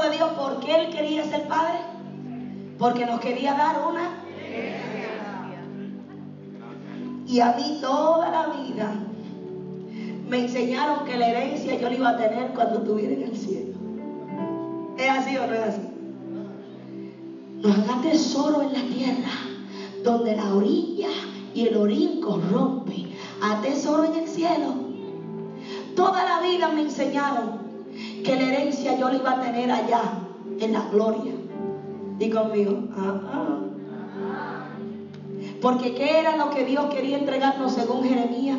de 0.00 0.10
Dios? 0.10 0.30
¿Por 0.30 0.60
qué 0.60 0.74
Él 0.76 0.90
quería 0.90 1.24
ser 1.24 1.48
padre? 1.48 1.78
Porque 2.78 3.06
nos 3.06 3.20
quería 3.20 3.54
dar 3.54 3.76
una. 3.88 4.10
Y 7.26 7.40
a 7.40 7.52
mí 7.52 7.78
toda 7.80 8.30
la 8.30 8.46
vida 8.46 8.92
me 10.28 10.40
enseñaron 10.40 11.04
que 11.04 11.16
la 11.16 11.28
herencia 11.28 11.78
yo 11.78 11.88
la 11.88 11.94
iba 11.94 12.08
a 12.10 12.16
tener 12.16 12.50
cuando 12.52 12.78
estuviera 12.78 13.14
en 13.14 13.22
el 13.22 13.36
cielo. 13.36 13.74
¿Es 14.96 15.10
así 15.10 15.36
o 15.36 15.46
no 15.46 15.54
es 15.54 15.60
así? 15.60 15.82
Nos 17.62 17.78
haga 17.78 18.00
tesoro 18.02 18.62
en 18.62 18.72
la 18.72 18.94
tierra, 18.94 19.30
donde 20.04 20.36
la 20.36 20.54
orilla 20.54 21.08
y 21.54 21.66
el 21.66 21.76
orín 21.76 22.20
corrompen. 22.20 23.08
A 23.40 23.60
tesoro 23.60 24.04
en 24.04 24.14
el 24.14 24.28
cielo. 24.28 24.74
Toda 25.94 26.24
la 26.24 26.40
vida 26.40 26.68
me 26.68 26.82
enseñaron 26.82 27.57
que 28.24 28.36
la 28.36 28.42
herencia 28.42 28.96
yo 28.98 29.08
la 29.08 29.16
iba 29.16 29.30
a 29.32 29.40
tener 29.40 29.70
allá, 29.70 30.02
en 30.60 30.72
la 30.72 30.82
gloria. 30.90 31.32
Y 32.18 32.30
conmigo, 32.30 32.88
ah, 32.96 33.20
ah. 33.32 33.58
Porque 35.60 35.94
¿qué 35.94 36.20
era 36.20 36.36
lo 36.36 36.50
que 36.50 36.64
Dios 36.64 36.86
quería 36.92 37.18
entregarnos 37.18 37.74
según 37.74 38.08
Jeremías? 38.08 38.58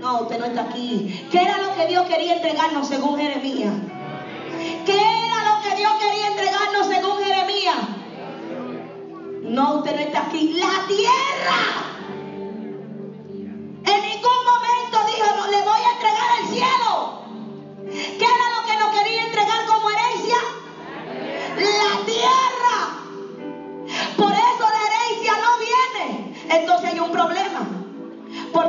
No, 0.00 0.22
usted 0.22 0.38
no 0.38 0.46
está 0.46 0.62
aquí. 0.62 1.26
¿Qué 1.30 1.42
era 1.42 1.58
lo 1.58 1.74
que 1.74 1.86
Dios 1.86 2.06
quería 2.06 2.36
entregarnos 2.36 2.88
según 2.88 3.18
Jeremías? 3.18 3.74
¿Qué 4.86 4.92
era 4.92 5.44
lo 5.44 5.62
que 5.62 5.76
Dios 5.76 5.92
quería 6.00 6.28
entregarnos 6.28 6.86
según 6.86 7.18
Jeremías? 7.22 7.76
No, 9.42 9.74
usted 9.76 9.94
no 9.94 10.00
está 10.00 10.26
aquí. 10.26 10.54
La 10.58 10.86
tierra. 10.86 11.79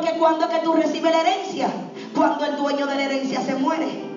Porque 0.02 0.18
cuando 0.18 0.46
es 0.46 0.52
que 0.52 0.60
tú 0.62 0.74
recibes 0.74 1.12
la 1.12 1.22
herencia, 1.22 1.68
cuando 2.16 2.44
el 2.44 2.58
dueño 2.58 2.88
de 2.88 2.96
la 2.96 3.04
herencia 3.04 3.40
se 3.42 3.54
muere. 3.54 4.10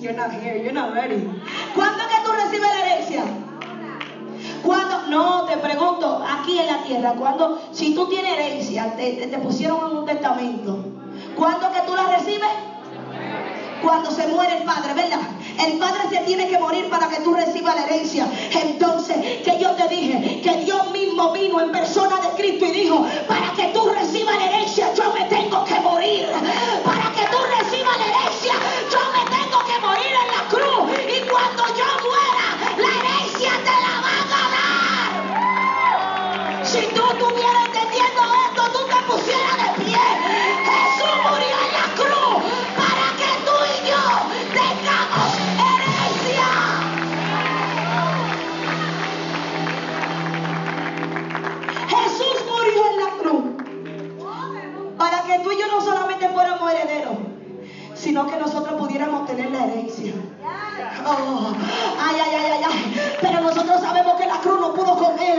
You're 0.00 0.16
not 0.16 0.32
here, 0.32 0.58
you're 0.58 0.72
not 0.72 0.92
ready. 0.92 1.24
¿Cuándo 1.76 1.98
es 2.02 2.06
que 2.08 2.24
tú 2.24 2.32
recibes 2.32 2.68
la 2.68 2.80
herencia? 2.80 3.22
Cuando, 4.64 5.06
no, 5.10 5.44
te 5.44 5.58
pregunto, 5.58 6.24
aquí 6.28 6.58
en 6.58 6.66
la 6.66 6.82
tierra, 6.82 7.12
cuando, 7.12 7.60
si 7.70 7.94
tú 7.94 8.08
tienes 8.08 8.32
herencia, 8.32 8.96
te, 8.96 9.38
pusieron 9.40 9.90
en 9.90 9.96
un 9.98 10.04
testamento, 10.06 10.84
¿cuándo 11.36 11.68
es 11.68 11.80
que 11.80 11.86
tú 11.86 11.94
la 11.94 12.16
recibes? 12.16 12.50
Cuando 13.88 14.10
se 14.10 14.26
muere 14.26 14.58
el 14.58 14.64
padre, 14.64 14.92
¿verdad? 14.92 15.20
El 15.58 15.78
padre 15.78 16.02
se 16.10 16.18
tiene 16.26 16.46
que 16.46 16.58
morir 16.58 16.90
para 16.90 17.08
que 17.08 17.22
tú 17.22 17.32
recibas 17.32 17.74
la 17.74 17.86
herencia. 17.86 18.28
Entonces, 18.52 19.16
que 19.42 19.58
yo 19.58 19.70
te 19.76 19.88
dije 19.88 20.42
que 20.42 20.56
Dios 20.62 20.90
mismo 20.90 21.32
vino 21.32 21.58
en 21.58 21.72
persona 21.72 22.16
de 22.20 22.36
Cristo 22.36 22.66
y 22.66 22.70
dijo, 22.72 23.06
para 23.26 23.50
que 23.54 23.68
tú 23.68 23.88
recibas 23.88 24.36
la 24.36 24.44
herencia, 24.44 24.92
yo 24.92 25.10
me 25.14 25.24
tengo 25.24 25.64
que 25.64 25.80
morir. 25.80 26.26
Para 26.84 27.12
que 27.12 27.24
tú 27.34 27.38
recibas 27.58 27.96
la 27.96 28.04
herencia, 28.04 28.52
yo 28.92 29.00
me 29.16 29.24
tengo 29.34 29.58
que 29.64 29.78
morir 29.80 30.12
en 30.22 30.28
la 30.36 30.42
cruz. 30.50 30.90
Y 31.08 31.20
cuando 31.26 31.62
yo 31.68 31.86
muera, 32.04 32.46
la 32.76 32.90
herencia 33.00 33.52
te 33.64 33.74
la 33.84 33.94
van 34.04 34.28
a 34.36 34.44
dar. 36.52 36.66
Si 36.66 36.82
tú 36.94 37.02
estuvieras 37.10 37.67
que 58.26 58.36
nosotros 58.36 58.74
pudiéramos 58.74 59.26
tener 59.26 59.50
la 59.50 59.64
herencia. 59.64 60.12
Oh, 61.04 61.52
ay, 62.00 62.16
ay, 62.20 62.34
ay, 62.34 62.50
ay, 62.52 62.62
ay. 62.64 63.16
Pero 63.20 63.40
nosotros 63.40 63.80
sabemos 63.80 64.14
que 64.16 64.26
la 64.26 64.38
cruz 64.38 64.58
no 64.58 64.72
pudo 64.72 64.96
con 64.96 65.18
él, 65.18 65.38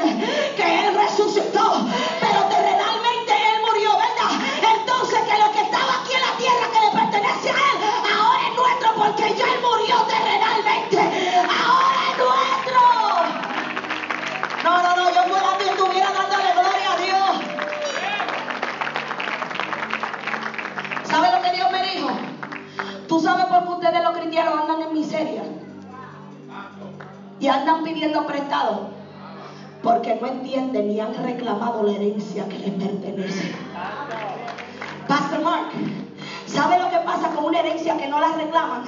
que 0.55 0.87
él 0.87 0.93
resucitó, 0.93 1.85
pero 2.19 2.45
terrenalmente 2.45 3.31
él 3.31 3.61
murió, 3.65 3.91
¿verdad? 3.97 4.31
Entonces 4.75 5.19
que 5.23 5.37
lo 5.37 5.51
que 5.51 5.61
estaba 5.61 5.95
aquí 6.01 6.13
en 6.13 6.21
la 6.21 6.37
tierra 6.37 6.69
que 6.71 6.79
le 6.79 6.91
pertenece 6.91 7.49
a 7.49 7.53
él, 7.53 7.77
ahora 8.17 8.47
es 8.47 8.55
nuestro 8.55 8.93
porque 8.95 9.35
ya 9.35 9.45
él 9.53 9.59
murió 9.61 9.95
terrenalmente. 10.07 10.97
Ahora 11.43 11.99
es 12.09 12.17
nuestro. 12.17 12.79
No, 14.63 14.81
no, 14.83 14.95
no, 14.95 15.09
yo 15.13 15.23
fuera 15.23 15.57
ti 15.57 15.65
estuviera 15.69 16.11
dándole 16.11 16.58
ustedes 23.79 24.03
los 24.03 24.17
cristianos 24.17 24.59
andan 24.59 24.81
en 24.81 24.93
miseria? 24.93 25.43
Y 27.39 27.47
andan 27.47 27.83
pidiendo 27.83 28.27
prestado. 28.27 28.89
Porque 29.81 30.15
no 30.19 30.27
entienden 30.27 30.89
ni 30.89 30.99
han 30.99 31.13
reclamado 31.23 31.83
la 31.83 31.93
herencia 31.93 32.45
que 32.49 32.59
les 32.59 32.71
pertenece. 32.71 33.55
Pastor 35.07 35.41
Mark, 35.41 35.71
¿sabe 36.45 36.77
lo 36.77 36.89
que 36.89 36.97
pasa 36.97 37.29
con 37.29 37.45
una 37.45 37.61
herencia 37.61 37.95
que 37.95 38.07
no 38.07 38.19
la 38.19 38.33
reclaman? 38.33 38.83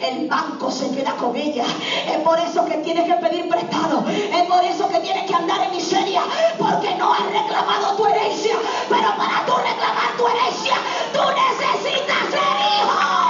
El 0.00 0.28
banco 0.28 0.70
se 0.70 0.94
queda 0.94 1.16
con 1.16 1.34
ella. 1.34 1.64
Es 2.06 2.18
por 2.18 2.38
eso 2.38 2.64
que 2.66 2.76
tienes 2.76 3.04
que 3.04 3.14
pedir 3.14 3.48
prestado. 3.48 4.04
Es 4.08 4.42
por 4.44 4.62
eso 4.62 4.88
que 4.88 5.00
tienes 5.00 5.28
que 5.28 5.34
andar 5.34 5.62
en 5.64 5.72
miseria. 5.72 6.22
Porque 6.56 6.94
no 6.94 7.12
has 7.12 7.26
reclamado 7.32 7.96
tu 7.96 8.06
herencia. 8.06 8.54
Pero 8.88 9.16
para 9.16 9.44
tú 9.44 9.52
reclamar 9.56 10.16
tu 10.16 10.28
herencia, 10.28 10.74
tú 11.12 11.20
necesitas 11.34 12.30
ser 12.30 12.40
hijo. 12.40 13.25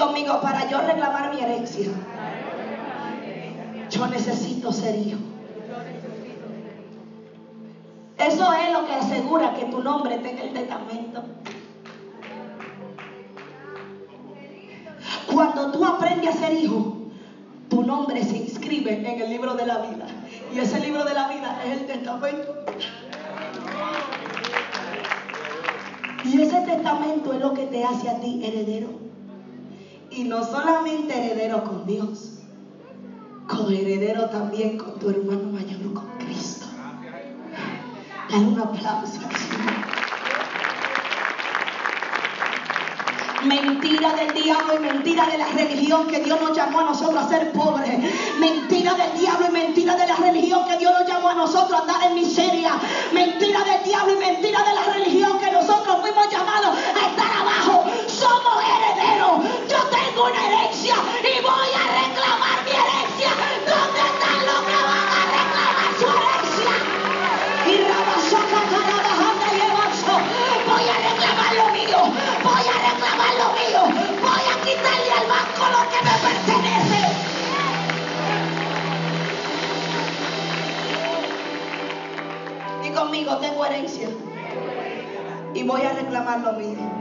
Conmigo, 0.00 0.40
para 0.40 0.68
yo 0.68 0.80
reclamar 0.80 1.34
mi 1.34 1.40
herencia, 1.40 1.90
yo 3.90 4.06
necesito 4.06 4.72
ser 4.72 4.96
hijo. 4.96 5.18
Eso 8.16 8.52
es 8.52 8.72
lo 8.72 8.86
que 8.86 8.94
asegura 8.94 9.54
que 9.54 9.66
tu 9.66 9.82
nombre 9.82 10.16
esté 10.16 10.30
en 10.30 10.38
el 10.38 10.52
testamento. 10.52 11.22
Cuando 15.32 15.70
tú 15.70 15.84
aprendes 15.84 16.34
a 16.34 16.38
ser 16.38 16.52
hijo, 16.52 16.96
tu 17.68 17.82
nombre 17.82 18.22
se 18.22 18.36
inscribe 18.36 18.92
en 18.92 19.20
el 19.20 19.30
libro 19.30 19.54
de 19.54 19.64
la 19.64 19.78
vida. 19.78 20.06
Y 20.54 20.58
ese 20.58 20.80
libro 20.80 21.04
de 21.04 21.14
la 21.14 21.28
vida 21.28 21.60
es 21.64 21.80
el 21.80 21.86
testamento. 21.86 22.64
Y 26.24 26.40
ese 26.42 26.60
testamento 26.60 27.32
es 27.32 27.40
lo 27.40 27.54
que 27.54 27.64
te 27.66 27.84
hace 27.84 28.08
a 28.08 28.20
ti 28.20 28.40
heredero. 28.42 29.09
Y 30.20 30.24
no 30.24 30.44
solamente 30.44 31.14
heredero 31.14 31.64
con 31.64 31.86
Dios, 31.86 32.40
como 33.48 33.70
heredero 33.70 34.28
también 34.28 34.76
con 34.76 34.98
tu 34.98 35.08
hermano 35.08 35.44
mayor, 35.44 35.94
con 35.94 36.06
Cristo. 36.18 36.66
Dale 38.28 38.44
un 38.44 38.60
aplauso. 38.60 39.18
Mentira 43.44 44.12
del 44.12 44.34
diablo 44.34 44.74
y 44.76 44.78
mentira 44.80 45.24
de 45.24 45.38
la 45.38 45.46
religión 45.46 46.06
que 46.06 46.20
Dios 46.20 46.38
nos 46.38 46.54
llamó 46.54 46.80
a 46.80 46.84
nosotros 46.84 47.24
a 47.24 47.26
ser 47.26 47.52
pobres. 47.52 47.98
Mentira 48.38 48.92
del 48.92 49.18
diablo 49.18 49.46
y 49.48 49.52
mentira 49.52 49.96
de 49.96 50.06
la 50.06 50.16
religión 50.16 50.66
que 50.66 50.76
Dios 50.76 50.92
nos 51.00 51.08
llamó 51.08 51.30
a 51.30 51.34
nosotros 51.34 51.80
a 51.80 51.82
andar 51.82 52.10
en 52.10 52.16
miseria. 52.16 52.72
Mentira 53.14 53.64
del 53.64 53.82
diablo 53.84 54.12
y 54.12 54.16
mentira 54.16 54.62
de 54.64 54.74
la 54.74 54.92
religión 54.92 55.38
que 55.38 55.50
nosotros 55.50 55.96
fuimos 56.02 56.28
llamados 56.30 56.76
a 56.76 57.08
estar 57.08 57.32
abajo. 57.40 57.84
Somos 58.06 58.62
herederos. 58.62 59.59
Tengo 60.20 60.32
una 60.32 60.46
herencia 60.46 60.94
y 61.22 61.40
voy 61.40 61.70
a 61.72 61.84
reclamar 61.96 62.60
mi 62.64 62.72
herencia. 62.72 63.30
¿Dónde 63.64 64.00
están 64.04 64.38
los 64.44 64.60
que 64.68 64.78
van 64.84 65.08
a 65.16 65.22
reclamar 65.32 65.90
su 65.96 66.04
herencia? 66.12 66.72
Y 67.64 67.74
Rabasaca 67.88 68.60
Carabajanda 68.68 69.46
y 69.48 69.60
Evanso. 69.64 70.14
Voy 70.68 70.84
a 70.84 70.96
reclamar 71.08 71.52
lo 71.56 71.66
mío. 71.72 72.00
Voy 72.44 72.66
a 72.68 72.76
reclamar 72.90 73.32
lo 73.40 73.48
mío. 73.56 73.80
Voy 74.20 74.44
a 74.44 74.56
quitarle 74.60 75.10
al 75.10 75.26
banco 75.26 75.64
lo 75.72 75.82
que 75.88 75.98
me 76.04 76.14
pertenece. 76.28 77.00
Y 82.84 82.90
conmigo 82.90 83.38
tengo 83.38 83.64
herencia. 83.64 84.08
Y 85.54 85.62
voy 85.62 85.80
a 85.80 85.92
reclamar 85.94 86.40
lo 86.40 86.52
mío. 86.52 86.99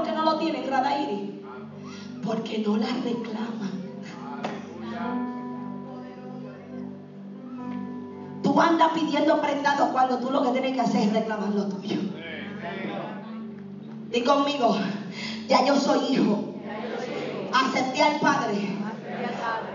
¿Sabe 0.00 0.04
por 0.04 0.04
qué 0.04 0.12
no 0.12 0.24
lo 0.24 0.38
tienen, 0.38 0.70
Radairi? 0.70 1.42
Porque 2.24 2.58
no 2.58 2.76
la 2.76 2.86
reclaman. 2.86 3.70
Tú 8.42 8.60
andas 8.60 8.92
pidiendo 8.94 9.40
prendado 9.40 9.92
cuando 9.92 10.18
tú 10.18 10.30
lo 10.30 10.42
que 10.42 10.50
tienes 10.50 10.72
que 10.72 10.80
hacer 10.80 11.02
es 11.02 11.12
reclamar 11.12 11.50
lo 11.50 11.66
tuyo. 11.66 12.00
Di 14.10 14.22
conmigo, 14.22 14.76
ya 15.48 15.64
yo 15.66 15.76
soy 15.76 16.14
hijo. 16.14 16.54
Acepté 17.52 18.02
al 18.02 18.20
Padre. 18.20 18.78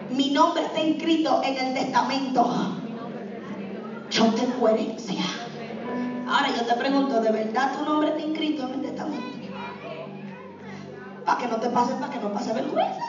Mi 0.09 0.29
nombre 0.31 0.63
está 0.63 0.81
inscrito 0.81 1.41
en 1.43 1.67
el 1.67 1.73
testamento. 1.73 2.77
Yo 4.09 4.25
tengo 4.33 4.69
herencia. 4.69 5.23
Ahora 6.27 6.49
yo 6.49 6.65
te 6.65 6.73
pregunto, 6.73 7.21
¿de 7.21 7.31
verdad 7.31 7.77
tu 7.77 7.85
nombre 7.85 8.09
está 8.09 8.21
inscrito 8.21 8.63
en 8.67 8.73
el 8.73 8.81
testamento? 8.81 9.14
Para 11.25 11.37
que 11.39 11.47
no 11.47 11.55
te 11.57 11.69
pase, 11.69 11.93
para 11.95 12.11
que 12.11 12.19
no 12.19 12.31
pase 12.31 12.53
vergüenza. 12.53 13.01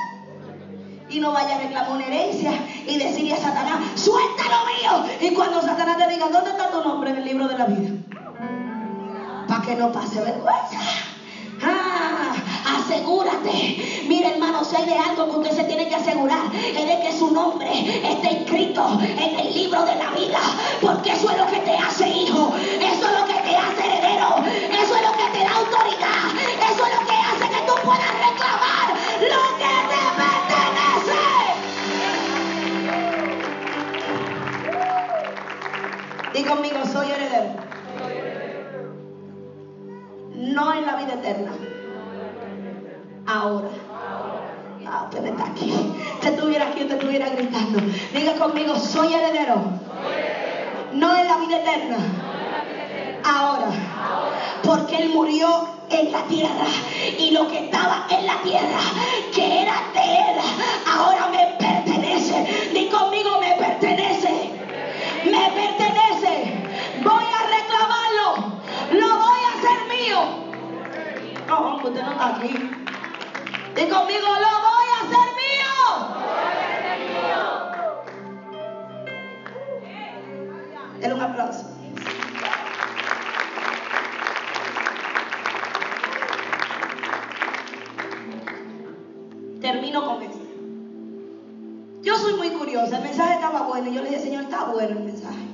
Y 1.08 1.20
no 1.20 1.32
vaya 1.32 1.56
a 1.56 1.58
reclamar 1.58 1.90
una 1.92 2.06
herencia 2.06 2.52
y 2.86 2.98
decirle 2.98 3.34
a 3.34 3.36
Satanás, 3.36 3.78
suelta 3.94 4.42
lo 4.44 4.66
mío. 4.66 5.14
Y 5.20 5.34
cuando 5.34 5.60
Satanás 5.60 5.98
te 5.98 6.08
diga, 6.08 6.28
¿dónde 6.28 6.50
está 6.50 6.70
tu 6.70 6.82
nombre 6.82 7.10
en 7.10 7.16
el 7.16 7.24
libro 7.24 7.46
de 7.46 7.58
la 7.58 7.66
vida? 7.66 7.90
Para 9.46 9.62
que 9.62 9.76
no 9.76 9.92
pase 9.92 10.20
vergüenza. 10.20 10.78
Ah, 11.62 12.34
asegúrate. 12.78 14.04
Mira, 14.08 14.30
hermano, 14.30 14.64
si 14.64 14.76
hay 14.76 14.86
de 14.86 14.98
algo 14.98 15.30
que 15.30 15.38
usted 15.38 15.56
se 15.56 15.64
tiene 15.64 15.88
que 15.88 15.94
asegurar, 15.94 16.54
es 16.54 16.86
de 16.86 17.00
que 17.00 17.12
su 17.16 17.30
nombre 17.30 17.70
esté 17.70 18.32
inscrito 18.32 18.98
en 19.00 19.38
el 19.40 19.54
libro 19.54 19.84
de 19.84 19.94
la 19.94 20.10
vida. 20.10 20.40
Porque 20.80 21.12
eso 21.12 21.30
es 21.30 21.38
lo 21.38 21.46
que 21.46 21.58
te 21.60 21.76
hace 21.76 22.08
hijo. 22.08 22.52
Eso 22.56 23.06
es 23.06 23.20
lo 23.20 23.26
que 23.26 23.40
te 23.48 23.56
hace 23.56 23.86
heredero. 23.86 24.36
Eso 24.82 24.96
es 24.96 25.02
lo 25.02 25.12
que 25.12 25.25
puedas 27.96 28.14
reclamar 28.28 28.86
lo 29.20 29.42
que 29.60 29.72
te 29.90 30.02
pertenece. 30.20 31.22
Di 36.34 36.40
conmigo, 36.44 36.78
soy 36.92 37.10
heredero. 37.10 37.50
No 40.34 40.74
en 40.74 40.86
la 40.86 40.96
vida 40.96 41.14
eterna. 41.14 41.52
Ahora. 43.26 43.68
Ah, 44.88 45.02
usted 45.04 45.20
no 45.22 45.26
está 45.26 45.46
aquí. 45.46 45.72
Usted 46.14 46.34
estuviera 46.34 46.68
aquí, 46.68 46.82
usted 46.82 46.94
estuviera 46.94 47.28
gritando. 47.30 47.80
Diga 48.12 48.34
conmigo, 48.34 48.76
soy 48.76 49.14
heredero. 49.14 49.56
No 50.92 51.16
en 51.16 51.26
la 51.26 51.36
vida 51.38 51.56
eterna. 51.58 51.96
Ahora. 53.24 53.66
Porque 54.66 54.96
Él 54.96 55.10
murió 55.10 55.68
en 55.90 56.10
la 56.10 56.22
tierra. 56.24 56.66
Y 57.18 57.30
lo 57.30 57.46
que 57.46 57.66
estaba 57.66 58.06
en 58.10 58.26
la 58.26 58.42
tierra, 58.42 58.80
que 59.32 59.62
era 59.62 59.74
de 59.94 60.00
Él, 60.00 60.40
ahora 60.92 61.28
me 61.28 61.46
pertenece. 61.56 62.70
Di 62.74 62.88
conmigo, 62.88 63.38
me 63.38 63.52
pertenece. 63.52 64.50
Me 65.24 65.50
pertenece. 65.52 66.66
Voy 67.04 67.24
a 67.24 67.42
reclamarlo. 67.56 68.58
Lo 68.90 69.18
voy 69.18 69.40
a 69.44 69.50
hacer 69.56 69.78
mío. 69.88 70.18
No, 71.46 71.76
usted 71.76 72.02
no 72.02 72.10
está 72.10 72.26
aquí. 72.36 72.52
Di 73.76 73.84
conmigo, 73.88 74.26
lo 74.26 74.52
voy 74.66 74.88
a 74.90 74.98
hacer 75.04 75.28
mío. 75.42 75.74
Denle 80.98 81.14
un 81.14 81.20
aplauso. 81.22 81.75
Bueno. 93.76 93.90
Y 93.90 93.94
yo 93.94 94.02
le 94.02 94.10
dije, 94.10 94.22
Señor, 94.22 94.44
está 94.44 94.64
bueno 94.64 94.98
el 94.98 95.04
mensaje. 95.04 95.46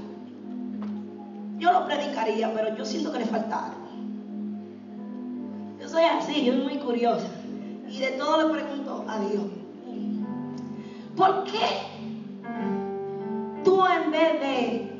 Yo 1.59 1.73
lo 1.73 1.87
predicaría, 1.87 2.53
pero 2.55 2.77
yo 2.77 2.85
siento 2.85 3.13
que 3.13 3.21
le 3.21 3.27
falta 3.27 3.67
algo. 3.67 3.83
Yo 5.81 5.89
soy 5.89 6.05
así, 6.05 6.45
yo 6.45 6.55
soy 6.55 6.63
muy 6.63 6.79
curiosa. 6.79 7.29
Y 7.89 7.99
de 7.99 8.13
todo 8.13 8.43
le 8.43 8.55
pregunto 8.55 9.05
a 9.09 9.19
Dios. 9.21 9.45
¿Por 11.17 11.45
qué 11.45 11.61
tú 13.65 13.85
en 13.85 14.11
vez 14.11 14.41
de, 14.41 14.93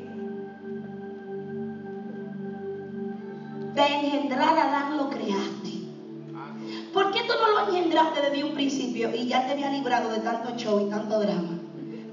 de 3.73 3.95
engendrar 3.95 4.57
a 4.57 4.63
Adán 4.69 4.97
lo 4.97 5.09
creaste? 5.09 5.71
¿Por 6.93 7.11
qué 7.11 7.21
tú 7.21 7.33
no 7.41 7.51
lo 7.51 7.67
engendraste 7.67 8.21
desde 8.21 8.43
un 8.43 8.53
principio 8.53 9.09
y 9.15 9.27
ya 9.27 9.45
te 9.47 9.53
había 9.53 9.71
librado 9.71 10.11
de 10.11 10.19
tanto 10.19 10.55
show 10.55 10.85
y 10.85 10.89
tanto 10.89 11.19
drama? 11.19 11.62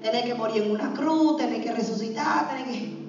Tener 0.03 0.24
que 0.24 0.34
morir 0.34 0.62
en 0.62 0.70
una 0.72 0.92
cruz, 0.94 1.36
tener 1.36 1.62
que 1.62 1.72
resucitar, 1.72 2.48
tener 2.48 2.64
que... 2.66 3.01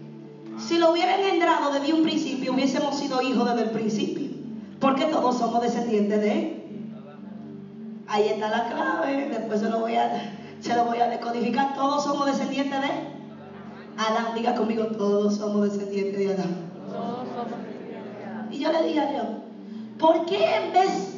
Si 0.59 0.77
lo 0.77 0.91
hubiera 0.91 1.15
engendrado 1.15 1.71
desde 1.71 1.93
un 1.93 2.03
principio, 2.03 2.53
hubiésemos 2.53 2.97
sido 2.97 3.21
hijos 3.21 3.49
desde 3.49 3.63
el 3.63 3.71
principio. 3.71 4.29
Porque 4.79 5.05
todos 5.05 5.37
somos 5.37 5.61
descendientes 5.61 6.21
de 6.21 6.31
él. 6.31 6.61
Ahí 8.07 8.27
está 8.27 8.49
la 8.49 8.67
clave. 8.67 9.29
Después 9.29 9.61
se 9.61 9.69
lo 9.69 9.79
voy 9.79 9.95
a, 9.95 10.35
se 10.59 10.75
lo 10.75 10.85
voy 10.85 10.99
a 10.99 11.07
decodificar. 11.07 11.75
Todos 11.75 12.03
somos 12.03 12.25
descendientes 12.25 12.81
de. 12.81 12.87
Adán, 13.97 14.33
diga 14.35 14.55
conmigo, 14.55 14.85
todos 14.87 15.37
somos 15.37 15.71
descendientes 15.71 16.17
de 16.17 16.33
Adán. 16.33 16.71
Y 18.51 18.59
yo 18.59 18.71
le 18.71 18.83
dije 18.83 18.99
a 18.99 19.11
Dios, 19.11 19.25
¿por 19.97 20.25
qué 20.25 20.55
en 20.57 20.73
vez 20.73 21.13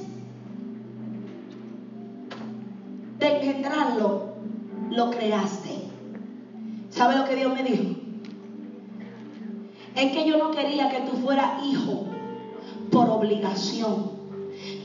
de 3.19 3.27
engendrarlo, 3.37 4.35
lo 4.91 5.09
creaste? 5.09 5.62
¿Sabe 6.93 7.15
lo 7.15 7.23
que 7.25 7.35
Dios 7.35 7.51
me 7.51 7.63
dijo? 7.63 7.83
Es 9.95 10.11
que 10.11 10.25
yo 10.25 10.37
no 10.37 10.51
quería 10.51 10.89
que 10.89 11.01
tú 11.01 11.15
fueras 11.15 11.63
hijo 11.63 12.05
por 12.91 13.09
obligación. 13.09 14.11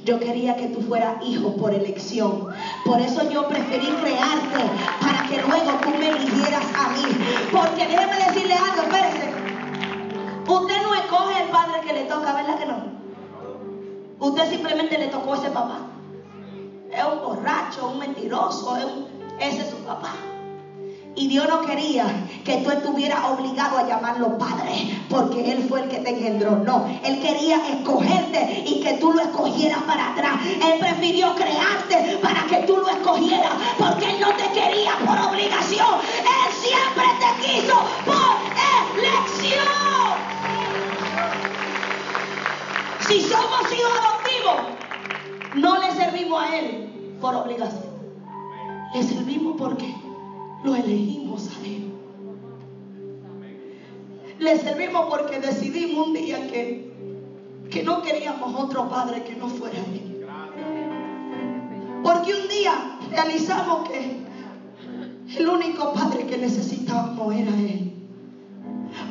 Yo 0.04 0.18
quería 0.18 0.56
que 0.56 0.68
tú 0.68 0.80
fueras 0.80 1.22
hijo 1.22 1.56
por 1.58 1.74
elección. 1.74 2.48
Por 2.84 2.98
eso 3.00 3.28
yo 3.30 3.46
preferí 3.48 3.86
crearte 3.88 4.64
para 5.00 5.22
que 5.28 5.42
luego 5.42 5.70
tú 5.82 5.90
me 5.90 6.08
eligieras 6.08 6.64
a 6.74 6.88
mí. 6.88 7.02
Porque 7.52 7.86
déjeme 7.86 8.16
decirle 8.26 8.54
algo, 8.54 8.82
espérese. 8.82 9.28
Usted 10.48 10.82
no 10.82 10.94
escoge 10.94 11.42
el 11.42 11.48
padre 11.50 11.80
que 11.82 11.92
le 11.92 12.04
toca, 12.04 12.32
¿verdad 12.32 12.56
que 12.56 12.64
no? 12.66 12.80
Usted 14.18 14.48
simplemente 14.48 14.96
le 14.98 15.08
tocó 15.08 15.34
a 15.34 15.36
ese 15.36 15.50
papá. 15.50 15.80
Es 16.90 17.04
un 17.04 17.20
borracho, 17.20 17.86
un 17.90 17.98
mentiroso, 17.98 18.76
es 18.76 18.84
un- 18.86 19.06
ese 19.38 19.60
es 19.62 19.68
su 19.68 19.76
papá. 19.84 20.14
Y 21.18 21.26
Dios 21.26 21.48
no 21.48 21.62
quería 21.62 22.06
que 22.44 22.58
tú 22.58 22.70
estuvieras 22.70 23.24
obligado 23.24 23.76
a 23.76 23.88
llamarlo 23.88 24.38
padre, 24.38 25.02
porque 25.10 25.50
Él 25.50 25.66
fue 25.68 25.80
el 25.82 25.88
que 25.88 25.98
te 25.98 26.10
engendró. 26.10 26.58
No, 26.58 26.86
Él 27.02 27.20
quería 27.20 27.56
escogerte 27.70 28.62
y 28.64 28.80
que 28.80 28.94
tú 28.94 29.10
lo 29.12 29.22
escogieras 29.22 29.82
para 29.82 30.12
atrás. 30.12 30.38
Él 30.46 30.78
prefirió 30.78 31.34
crearte 31.34 32.18
para 32.22 32.46
que 32.46 32.58
tú 32.68 32.76
lo 32.76 32.88
escogieras, 32.88 33.50
porque 33.76 34.12
Él 34.12 34.20
no 34.20 34.28
te 34.34 34.44
quería 34.52 34.92
por 35.04 35.18
obligación. 35.18 35.88
Él 36.20 36.52
siempre 36.54 37.04
te 37.18 37.46
quiso 37.46 37.74
por 38.06 38.38
elección. 38.96 39.66
Si 43.08 43.22
somos 43.22 43.72
hijos 43.72 43.92
adoptivos, 44.06 44.54
no 45.56 45.78
le 45.78 45.90
servimos 45.96 46.44
a 46.44 46.56
Él 46.56 47.16
por 47.20 47.34
obligación. 47.34 47.88
Le 48.94 49.02
servimos 49.02 49.56
porque 49.58 50.07
lo 50.64 50.74
elegimos 50.74 51.48
a 51.48 51.66
Él. 51.66 51.92
Le 54.38 54.58
servimos 54.58 55.06
porque 55.08 55.40
decidimos 55.40 56.08
un 56.08 56.14
día 56.14 56.46
que, 56.48 56.92
que 57.70 57.82
no 57.82 58.02
queríamos 58.02 58.54
otro 58.60 58.88
padre 58.88 59.24
que 59.24 59.36
no 59.36 59.48
fuera 59.48 59.78
Él. 59.78 60.26
Porque 62.02 62.34
un 62.34 62.48
día 62.48 62.98
realizamos 63.10 63.88
que 63.88 64.18
el 65.38 65.48
único 65.48 65.92
padre 65.92 66.26
que 66.26 66.38
necesitábamos 66.38 67.34
era 67.34 67.50
Él. 67.50 67.92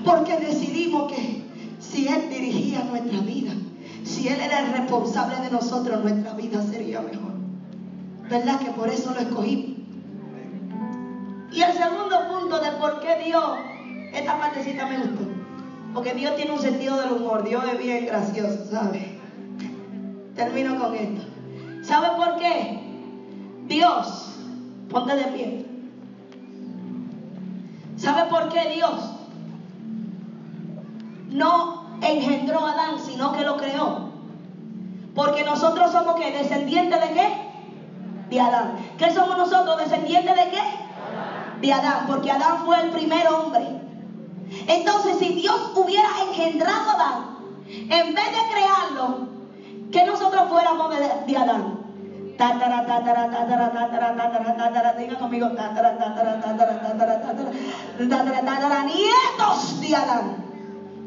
Porque 0.04 0.38
decidimos 0.38 1.12
que 1.12 1.44
si 1.80 2.08
Él 2.08 2.30
dirigía 2.30 2.84
nuestra 2.84 3.20
vida, 3.20 3.54
si 4.04 4.28
Él 4.28 4.40
era 4.40 4.66
el 4.66 4.72
responsable 4.72 5.38
de 5.42 5.52
nosotros, 5.52 6.02
nuestra 6.04 6.34
vida 6.34 6.62
sería 6.64 7.02
mejor. 7.02 7.34
¿Verdad 8.30 8.60
que 8.60 8.72
por 8.72 8.90
eso 8.90 9.14
lo 9.14 9.20
escogimos? 9.20 9.77
Y 11.58 11.64
el 11.64 11.74
segundo 11.74 12.28
punto 12.28 12.60
de 12.60 12.70
por 12.74 13.00
qué 13.00 13.16
Dios, 13.26 13.58
esta 14.14 14.38
partecita 14.38 14.86
me 14.86 15.00
gustó. 15.00 15.24
Porque 15.92 16.14
Dios 16.14 16.36
tiene 16.36 16.52
un 16.52 16.60
sentido 16.60 17.02
del 17.02 17.14
humor. 17.14 17.44
Dios 17.44 17.66
es 17.74 17.80
bien 17.80 18.06
gracioso, 18.06 18.64
¿sabe? 18.70 19.18
Termino 20.36 20.78
con 20.80 20.94
esto. 20.94 21.24
¿Sabe 21.82 22.16
por 22.16 22.38
qué? 22.38 22.80
Dios, 23.66 24.36
ponte 24.92 25.16
de 25.16 25.24
pie. 25.24 25.66
¿Sabe 27.96 28.30
por 28.30 28.50
qué 28.50 28.76
Dios 28.76 29.16
no 31.32 31.88
engendró 32.04 32.68
a 32.68 32.74
Adán, 32.74 33.00
sino 33.04 33.32
que 33.32 33.44
lo 33.44 33.58
creó? 33.58 34.12
Porque 35.16 35.44
nosotros 35.44 35.92
somos 35.92 36.18
qué? 36.18 36.38
¿Descendientes 36.38 37.02
de 37.02 37.14
qué? 37.16 37.28
De 38.30 38.40
Adán. 38.40 38.76
¿Qué 39.00 39.10
somos 39.10 39.36
nosotros? 39.36 39.80
¿Descendientes 39.80 40.36
de 40.36 40.52
qué? 40.52 40.87
De 41.62 41.74
Adán. 41.74 42.06
Porque 42.08 42.32
Adán 42.32 42.66
fue 42.66 42.82
el 42.82 42.90
primer 42.92 43.28
hombre. 43.28 43.68
Entonces, 44.68 45.18
si 45.18 45.30
Dios 45.36 45.72
hubiera 45.76 46.10
engendrado 46.28 46.90
a 46.90 46.94
Adán, 46.94 47.38
en 47.68 48.14
vez 48.14 48.26
de 48.32 48.54
crearlo, 48.54 49.28
que 49.92 50.04
nosotros 50.04 50.46
fuéramos 50.50 50.90
de, 50.90 51.32
de 51.32 51.38
Adán. 51.38 51.78
Tatara, 52.38 52.86
tatara, 52.86 53.32
tatara, 53.32 53.72
tatara, 53.72 54.16
tatara, 54.16 54.58
tatara, 54.58 54.94
diga 54.94 55.18
conmigo, 55.18 55.48
tatara, 55.50 55.98
tatara, 55.98 56.40
tatara, 56.40 56.82
tatara, 56.82 57.22
tatara, 57.22 57.52
tatara, 58.08 58.46
tatara, 58.46 58.84
nietos 58.84 59.82
de 59.82 59.96
Adán. 59.96 60.47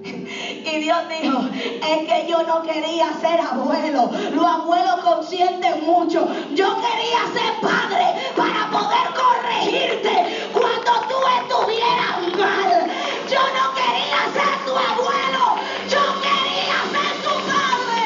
Y 0.02 0.78
Dios 0.78 0.98
dijo, 1.08 1.40
es 1.52 2.08
que 2.08 2.26
yo 2.28 2.42
no 2.44 2.62
quería 2.62 3.12
ser 3.20 3.40
abuelo. 3.40 4.10
Los 4.32 4.44
abuelos 4.44 4.96
consienten 5.02 5.84
mucho. 5.84 6.26
Yo 6.54 6.76
quería 6.76 7.26
ser 7.32 7.60
padre 7.60 8.06
para 8.36 8.70
poder 8.70 9.12
corregirte 9.14 10.48
cuando 10.52 10.92
tú 11.08 11.16
estuvieras 11.42 12.20
mal. 12.38 12.90
Yo 13.30 13.42
no 13.56 13.74
quería 13.74 14.20
ser 14.32 14.64
tu 14.64 14.72
abuelo. 14.72 15.44
Yo 15.88 16.02
quería 16.22 16.78
ser 16.92 17.12
tu 17.22 17.32
padre. 17.50 18.04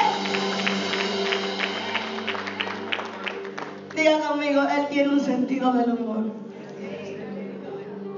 Diga 3.95 4.29
conmigo, 4.29 4.63
Él 4.63 4.89
tiene 4.91 5.09
un 5.11 5.21
sentido 5.21 5.73
del 5.73 5.93
humor. 5.93 6.25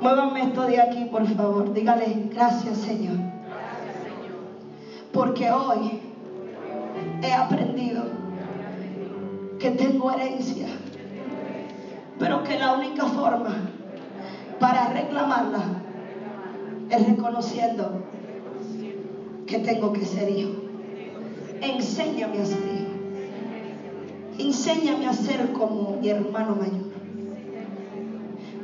Muévanme 0.01 0.43
esto 0.43 0.63
de 0.63 0.81
aquí, 0.81 1.05
por 1.07 1.27
favor. 1.35 1.73
Dígale, 1.73 2.29
gracias 2.33 2.79
Señor. 2.79 3.36
Porque 5.17 5.51
hoy 5.51 5.99
he 7.23 7.33
aprendido 7.33 8.05
que 9.59 9.71
tengo 9.71 10.11
herencia, 10.11 10.67
pero 12.19 12.45
que 12.45 12.59
la 12.59 12.75
única 12.75 13.07
forma 13.07 13.57
para 14.61 14.89
reclamarla 14.89 15.61
es 16.91 17.07
reconociendo 17.07 18.03
que 19.47 19.59
tengo 19.61 19.95
que 19.95 20.05
ser 20.05 20.29
hijo. 20.29 20.53
Enséñame 21.63 22.39
a 22.39 22.45
ser 22.45 22.59
hijo. 22.59 22.87
Enséñame 24.39 25.07
a 25.07 25.15
ser 25.15 25.51
como 25.55 25.97
mi 25.99 26.11
hermano 26.11 26.57
mayor. 26.57 26.91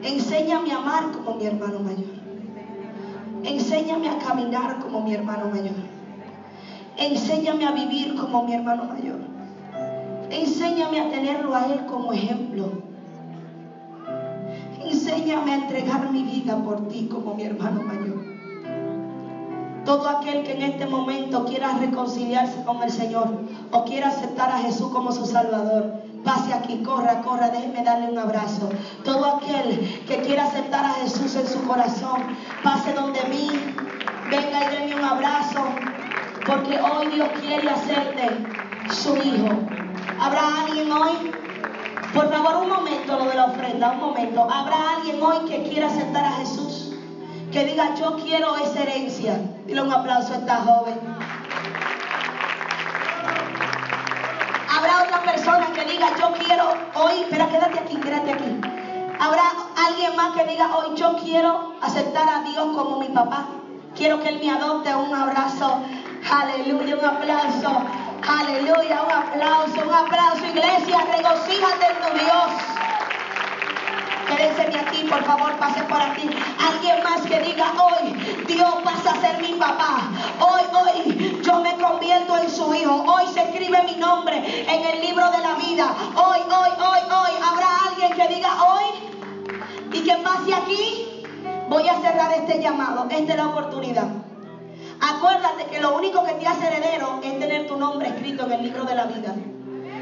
Enséñame 0.02 0.70
a 0.70 0.76
amar 0.76 1.12
como 1.12 1.34
mi 1.38 1.46
hermano 1.46 1.80
mayor. 1.80 2.12
Enséñame 3.42 4.10
a 4.10 4.18
caminar 4.18 4.80
como 4.80 5.00
mi 5.00 5.14
hermano 5.14 5.48
mayor. 5.48 5.91
Enséñame 6.96 7.66
a 7.66 7.72
vivir 7.72 8.14
como 8.16 8.44
mi 8.44 8.54
hermano 8.54 8.84
mayor. 8.84 9.20
Enséñame 10.30 11.00
a 11.00 11.10
tenerlo 11.10 11.54
a 11.54 11.66
Él 11.66 11.86
como 11.86 12.12
ejemplo. 12.12 12.70
Enséñame 14.80 15.52
a 15.52 15.56
entregar 15.56 16.10
mi 16.10 16.22
vida 16.22 16.56
por 16.56 16.88
ti 16.88 17.08
como 17.10 17.34
mi 17.34 17.44
hermano 17.44 17.82
mayor. 17.82 18.22
Todo 19.84 20.08
aquel 20.08 20.44
que 20.44 20.52
en 20.52 20.62
este 20.62 20.86
momento 20.86 21.44
quiera 21.44 21.76
reconciliarse 21.78 22.62
con 22.64 22.82
el 22.82 22.90
Señor 22.90 23.28
o 23.72 23.84
quiera 23.84 24.08
aceptar 24.08 24.50
a 24.50 24.58
Jesús 24.58 24.88
como 24.92 25.10
su 25.10 25.26
Salvador, 25.26 26.02
pase 26.24 26.52
aquí, 26.52 26.82
corra, 26.82 27.20
corra, 27.22 27.50
déjeme 27.50 27.82
darle 27.82 28.12
un 28.12 28.18
abrazo. 28.18 28.68
Todo 29.04 29.26
aquel 29.26 30.04
que 30.06 30.20
quiera 30.22 30.44
aceptar 30.44 30.84
a 30.84 30.94
Jesús 30.94 31.34
en 31.34 31.48
su 31.48 31.62
corazón, 31.64 32.22
pase 32.62 32.92
donde 32.92 33.20
mí, 33.24 33.48
venga 34.30 34.64
y 34.64 34.76
denme 34.76 34.96
un 34.96 35.04
abrazo. 35.04 35.64
Porque 36.46 36.76
hoy 36.80 37.06
Dios 37.06 37.28
quiere 37.40 37.70
hacerte 37.70 38.28
su 38.90 39.16
hijo. 39.16 39.48
¿Habrá 40.20 40.62
alguien 40.64 40.90
hoy? 40.90 41.30
Por 42.12 42.30
favor, 42.30 42.56
un 42.56 42.68
momento 42.68 43.16
lo 43.16 43.26
de 43.26 43.34
la 43.36 43.44
ofrenda, 43.44 43.92
un 43.92 44.00
momento. 44.00 44.48
¿Habrá 44.50 44.96
alguien 44.96 45.22
hoy 45.22 45.48
que 45.48 45.62
quiera 45.62 45.86
aceptar 45.86 46.24
a 46.24 46.32
Jesús? 46.32 46.94
Que 47.52 47.64
diga, 47.64 47.94
yo 47.94 48.16
quiero 48.16 48.56
esa 48.56 48.82
herencia. 48.82 49.40
Dile 49.66 49.82
un 49.82 49.92
aplauso 49.92 50.32
a 50.32 50.36
esta 50.36 50.56
joven. 50.56 50.98
Habrá 54.76 55.02
otra 55.04 55.22
persona 55.22 55.66
que 55.72 55.84
diga, 55.84 56.08
yo 56.18 56.32
quiero 56.44 56.64
hoy, 56.94 57.20
espera, 57.20 57.46
quédate 57.48 57.78
aquí, 57.78 57.96
quédate 57.96 58.32
aquí. 58.32 58.60
Habrá 59.20 59.44
alguien 59.86 60.16
más 60.16 60.36
que 60.36 60.44
diga, 60.44 60.76
hoy 60.76 60.96
yo 60.96 61.16
quiero 61.22 61.74
aceptar 61.80 62.28
a 62.28 62.42
Dios 62.42 62.66
como 62.76 62.98
mi 62.98 63.08
papá. 63.10 63.46
Quiero 63.94 64.20
que 64.20 64.28
Él 64.30 64.40
me 64.42 64.50
adopte. 64.50 64.92
Un 64.94 65.14
abrazo 65.14 65.80
Aleluya, 66.30 66.96
un 66.96 67.04
aplauso. 67.04 67.82
Aleluya, 68.26 69.02
un 69.02 69.12
aplauso, 69.12 69.80
un 69.86 69.94
aplauso. 69.94 70.46
Iglesia, 70.46 70.98
regocíjate 71.16 71.86
en 71.86 71.96
tu 72.00 72.24
Dios. 72.24 72.50
Quédense 74.28 74.78
aquí, 74.78 75.04
por 75.08 75.22
favor, 75.24 75.52
pase 75.58 75.82
por 75.82 76.00
aquí. 76.00 76.30
Alguien 76.58 77.02
más 77.02 77.22
que 77.22 77.40
diga 77.40 77.72
hoy, 77.82 78.12
Dios 78.46 78.74
pasa 78.84 79.12
a 79.12 79.20
ser 79.20 79.42
mi 79.42 79.54
papá. 79.54 80.02
Hoy, 80.40 80.62
hoy, 80.72 81.40
yo 81.42 81.60
me 81.60 81.76
convierto 81.76 82.38
en 82.38 82.48
su 82.48 82.72
hijo. 82.74 83.04
Hoy 83.06 83.26
se 83.34 83.42
escribe 83.42 83.82
mi 83.82 83.96
nombre 83.96 84.64
en 84.68 84.84
el 84.84 85.00
libro 85.00 85.28
de 85.30 85.38
la 85.38 85.54
vida. 85.54 85.94
Hoy, 86.14 86.38
hoy, 86.40 86.70
hoy, 86.78 87.00
hoy, 87.10 87.32
habrá 87.44 87.68
alguien 87.88 88.12
que 88.12 88.34
diga 88.34 88.50
hoy 88.62 89.92
y 89.92 90.04
que 90.04 90.14
pase 90.16 90.54
aquí. 90.54 91.26
Voy 91.68 91.88
a 91.88 92.00
cerrar 92.00 92.32
este 92.32 92.60
llamado. 92.62 93.06
Esta 93.10 93.32
es 93.32 93.36
la 93.36 93.48
oportunidad. 93.48 94.31
Acuérdate 95.02 95.66
que 95.66 95.80
lo 95.80 95.96
único 95.96 96.24
que 96.24 96.32
te 96.34 96.46
hace 96.46 96.66
heredero 96.66 97.20
es 97.22 97.38
tener 97.38 97.66
tu 97.66 97.76
nombre 97.76 98.08
escrito 98.08 98.46
en 98.46 98.52
el 98.52 98.62
libro 98.62 98.84
de 98.84 98.94
la 98.94 99.06
vida. 99.06 99.34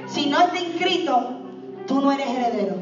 Si 0.07 0.27
no 0.27 0.41
está 0.41 0.61
inscrito, 0.61 1.41
tú 1.87 2.01
no 2.01 2.13
eres 2.13 2.29
heredero. 2.29 2.77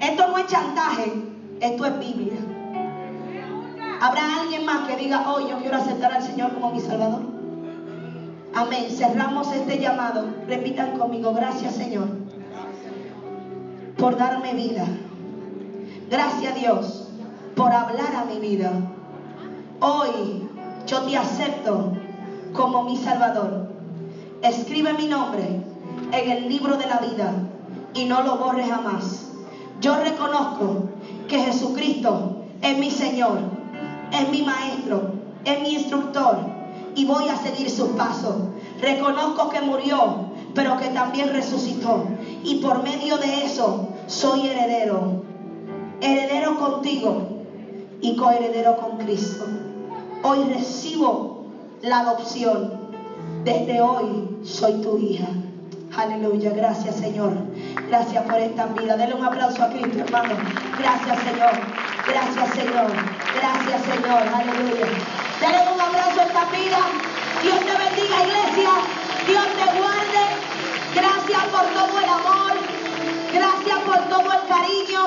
Esto 0.00 0.28
no 0.28 0.38
es 0.38 0.46
chantaje, 0.46 1.12
esto 1.60 1.86
es 1.86 1.98
Biblia. 1.98 2.38
¿Habrá 4.00 4.40
alguien 4.40 4.64
más 4.64 4.88
que 4.88 4.96
diga, 4.96 5.30
hoy 5.32 5.48
yo 5.50 5.58
quiero 5.58 5.76
aceptar 5.76 6.12
al 6.12 6.22
Señor 6.22 6.54
como 6.54 6.72
mi 6.72 6.80
Salvador? 6.80 7.22
Amén. 8.54 8.86
Cerramos 8.90 9.52
este 9.52 9.78
llamado. 9.78 10.26
Repitan 10.46 10.98
conmigo, 10.98 11.32
gracias 11.32 11.74
Señor 11.74 12.22
por 14.02 14.16
darme 14.16 14.52
vida. 14.54 14.84
Gracias 16.10 16.54
Dios 16.56 17.08
por 17.54 17.72
hablar 17.72 18.16
a 18.16 18.24
mi 18.24 18.40
vida. 18.40 18.72
Hoy 19.78 20.48
yo 20.86 21.02
te 21.02 21.16
acepto 21.16 21.92
como 22.52 22.84
mi 22.84 22.96
Salvador. 22.96 23.68
Escribe 24.42 24.94
mi 24.94 25.06
nombre 25.06 25.60
en 26.12 26.30
el 26.30 26.48
libro 26.48 26.76
de 26.76 26.86
la 26.86 26.98
vida 26.98 27.32
y 27.94 28.04
no 28.04 28.22
lo 28.22 28.36
borres 28.36 28.68
jamás. 28.68 29.26
Yo 29.80 29.96
reconozco 29.96 30.88
que 31.28 31.38
Jesucristo 31.38 32.44
es 32.60 32.76
mi 32.78 32.90
Señor, 32.90 33.38
es 34.12 34.28
mi 34.28 34.42
Maestro, 34.42 35.02
es 35.44 35.60
mi 35.60 35.74
instructor 35.74 36.36
y 36.94 37.04
voy 37.04 37.28
a 37.28 37.36
seguir 37.36 37.70
sus 37.70 37.88
pasos. 37.90 38.34
Reconozco 38.80 39.48
que 39.48 39.60
murió, 39.60 40.26
pero 40.54 40.76
que 40.76 40.88
también 40.88 41.28
resucitó. 41.28 42.04
Y 42.44 42.56
por 42.56 42.82
medio 42.82 43.18
de 43.18 43.44
eso 43.44 43.88
soy 44.06 44.46
heredero. 44.46 45.22
Heredero 46.00 46.58
contigo 46.58 47.22
y 48.00 48.16
coheredero 48.16 48.76
con 48.76 48.98
Cristo. 48.98 49.44
Hoy 50.24 50.44
recibo 50.54 51.46
la 51.82 51.98
adopción. 51.98 52.80
Desde 53.44 53.80
hoy 53.80 54.38
soy 54.44 54.80
tu 54.80 54.96
hija. 54.98 55.26
Aleluya, 55.96 56.52
gracias 56.54 56.96
Señor. 56.96 57.32
Gracias 57.88 58.22
por 58.24 58.38
esta 58.38 58.66
vida. 58.66 58.96
Denle 58.96 59.16
un 59.16 59.24
aplauso 59.24 59.64
a 59.64 59.68
Cristo, 59.68 59.98
hermano. 59.98 60.34
Gracias 60.78 61.18
Señor. 61.24 61.50
Gracias 62.06 62.50
Señor. 62.50 62.92
Gracias 63.34 63.82
Señor. 63.82 64.22
Aleluya. 64.32 64.86
Denle 65.40 65.72
un 65.74 65.80
abrazo 65.80 66.20
a 66.20 66.24
esta 66.24 66.44
vida. 66.50 66.78
Dios 67.42 67.58
te 67.58 67.74
bendiga, 67.82 68.16
iglesia. 68.22 68.70
Dios 69.26 69.46
te 69.58 69.78
guarde. 69.78 70.24
Gracias 70.94 71.44
por 71.50 71.64
todo 71.74 71.98
el 71.98 72.08
amor. 72.08 72.52
Gracias 73.34 73.78
por 73.80 73.98
todo 74.08 74.32
el 74.32 74.48
cariño. 74.48 75.00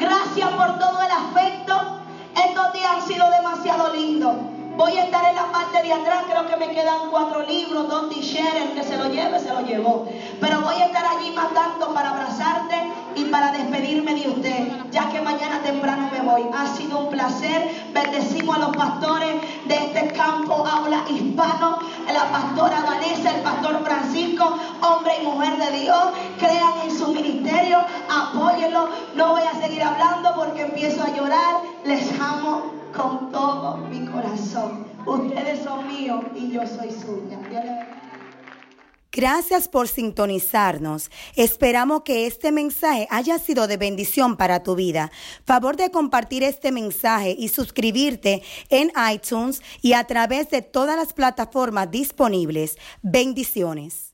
Gracias 0.00 0.50
por 0.50 0.78
todo 0.78 1.02
el 1.02 1.10
afecto. 1.10 2.03
Estos 2.36 2.72
días 2.72 2.90
han 2.90 3.02
sido 3.02 3.30
demasiado 3.30 3.94
lindos. 3.94 4.34
Voy 4.76 4.98
a 4.98 5.04
estar 5.04 5.24
en 5.28 5.36
la 5.36 5.52
parte 5.52 5.82
de 5.82 5.92
atrás, 5.92 6.24
creo 6.28 6.46
que 6.48 6.56
me 6.56 6.74
quedan 6.74 7.10
cuatro 7.10 7.42
libros, 7.46 7.86
Share, 8.20 8.62
el 8.62 8.70
que 8.72 8.82
se 8.82 8.96
lo 8.96 9.08
lleve, 9.08 9.38
se 9.38 9.52
lo 9.52 9.60
llevó. 9.60 10.08
Pero 10.40 10.62
voy 10.62 10.74
a 10.74 10.86
estar 10.86 11.04
allí 11.04 11.30
más 11.30 11.52
tanto 11.54 11.94
para 11.94 12.10
abrazarte 12.10 12.74
y 13.14 13.24
para 13.26 13.52
despedirme 13.52 14.14
de 14.14 14.28
usted, 14.28 14.68
ya 14.90 15.08
que 15.10 15.20
mañana 15.20 15.60
temprano 15.62 16.10
me 16.10 16.20
voy. 16.22 16.42
Ha 16.52 16.66
sido 16.74 16.98
un 16.98 17.10
placer. 17.10 17.70
Bendecimos 17.92 18.56
a 18.56 18.60
los 18.60 18.76
pastores 18.76 19.36
de 19.66 19.74
este 19.74 20.12
campo 20.12 20.66
aula 20.66 21.04
hispano, 21.08 21.78
la 22.12 22.24
pastora 22.30 22.80
Vanessa, 22.80 23.30
el 23.30 23.42
pastor 23.42 23.84
Francisco, 23.84 24.58
hombre 24.82 25.12
y 25.20 25.24
mujer 25.24 25.56
de 25.58 25.78
Dios. 25.78 26.04
Crean 26.38 26.72
en 26.84 26.98
su 26.98 27.12
ministerio, 27.12 27.78
apóyenlo. 28.10 28.88
No 29.14 29.32
voy 29.32 29.42
a 29.42 29.60
seguir 29.60 29.82
hablando 29.82 30.34
porque 30.34 30.62
empiezo 30.62 31.04
a 31.04 31.14
llorar. 31.14 31.60
Les 31.84 32.10
amo 32.18 32.73
con 32.96 33.30
todo 33.30 33.76
mi 33.78 34.06
corazón. 34.06 34.86
Ustedes 35.06 35.62
son 35.62 35.86
míos 35.88 36.24
y 36.34 36.52
yo 36.52 36.66
soy 36.66 36.90
suya. 36.90 37.38
Gracias 39.12 39.68
por 39.68 39.86
sintonizarnos. 39.86 41.08
Esperamos 41.36 42.02
que 42.02 42.26
este 42.26 42.50
mensaje 42.50 43.06
haya 43.10 43.38
sido 43.38 43.68
de 43.68 43.76
bendición 43.76 44.36
para 44.36 44.64
tu 44.64 44.74
vida. 44.74 45.12
Favor 45.44 45.76
de 45.76 45.92
compartir 45.92 46.42
este 46.42 46.72
mensaje 46.72 47.36
y 47.38 47.48
suscribirte 47.48 48.42
en 48.70 48.90
iTunes 49.12 49.62
y 49.82 49.92
a 49.92 50.04
través 50.04 50.50
de 50.50 50.62
todas 50.62 50.96
las 50.96 51.12
plataformas 51.12 51.92
disponibles. 51.92 52.76
Bendiciones. 53.02 54.13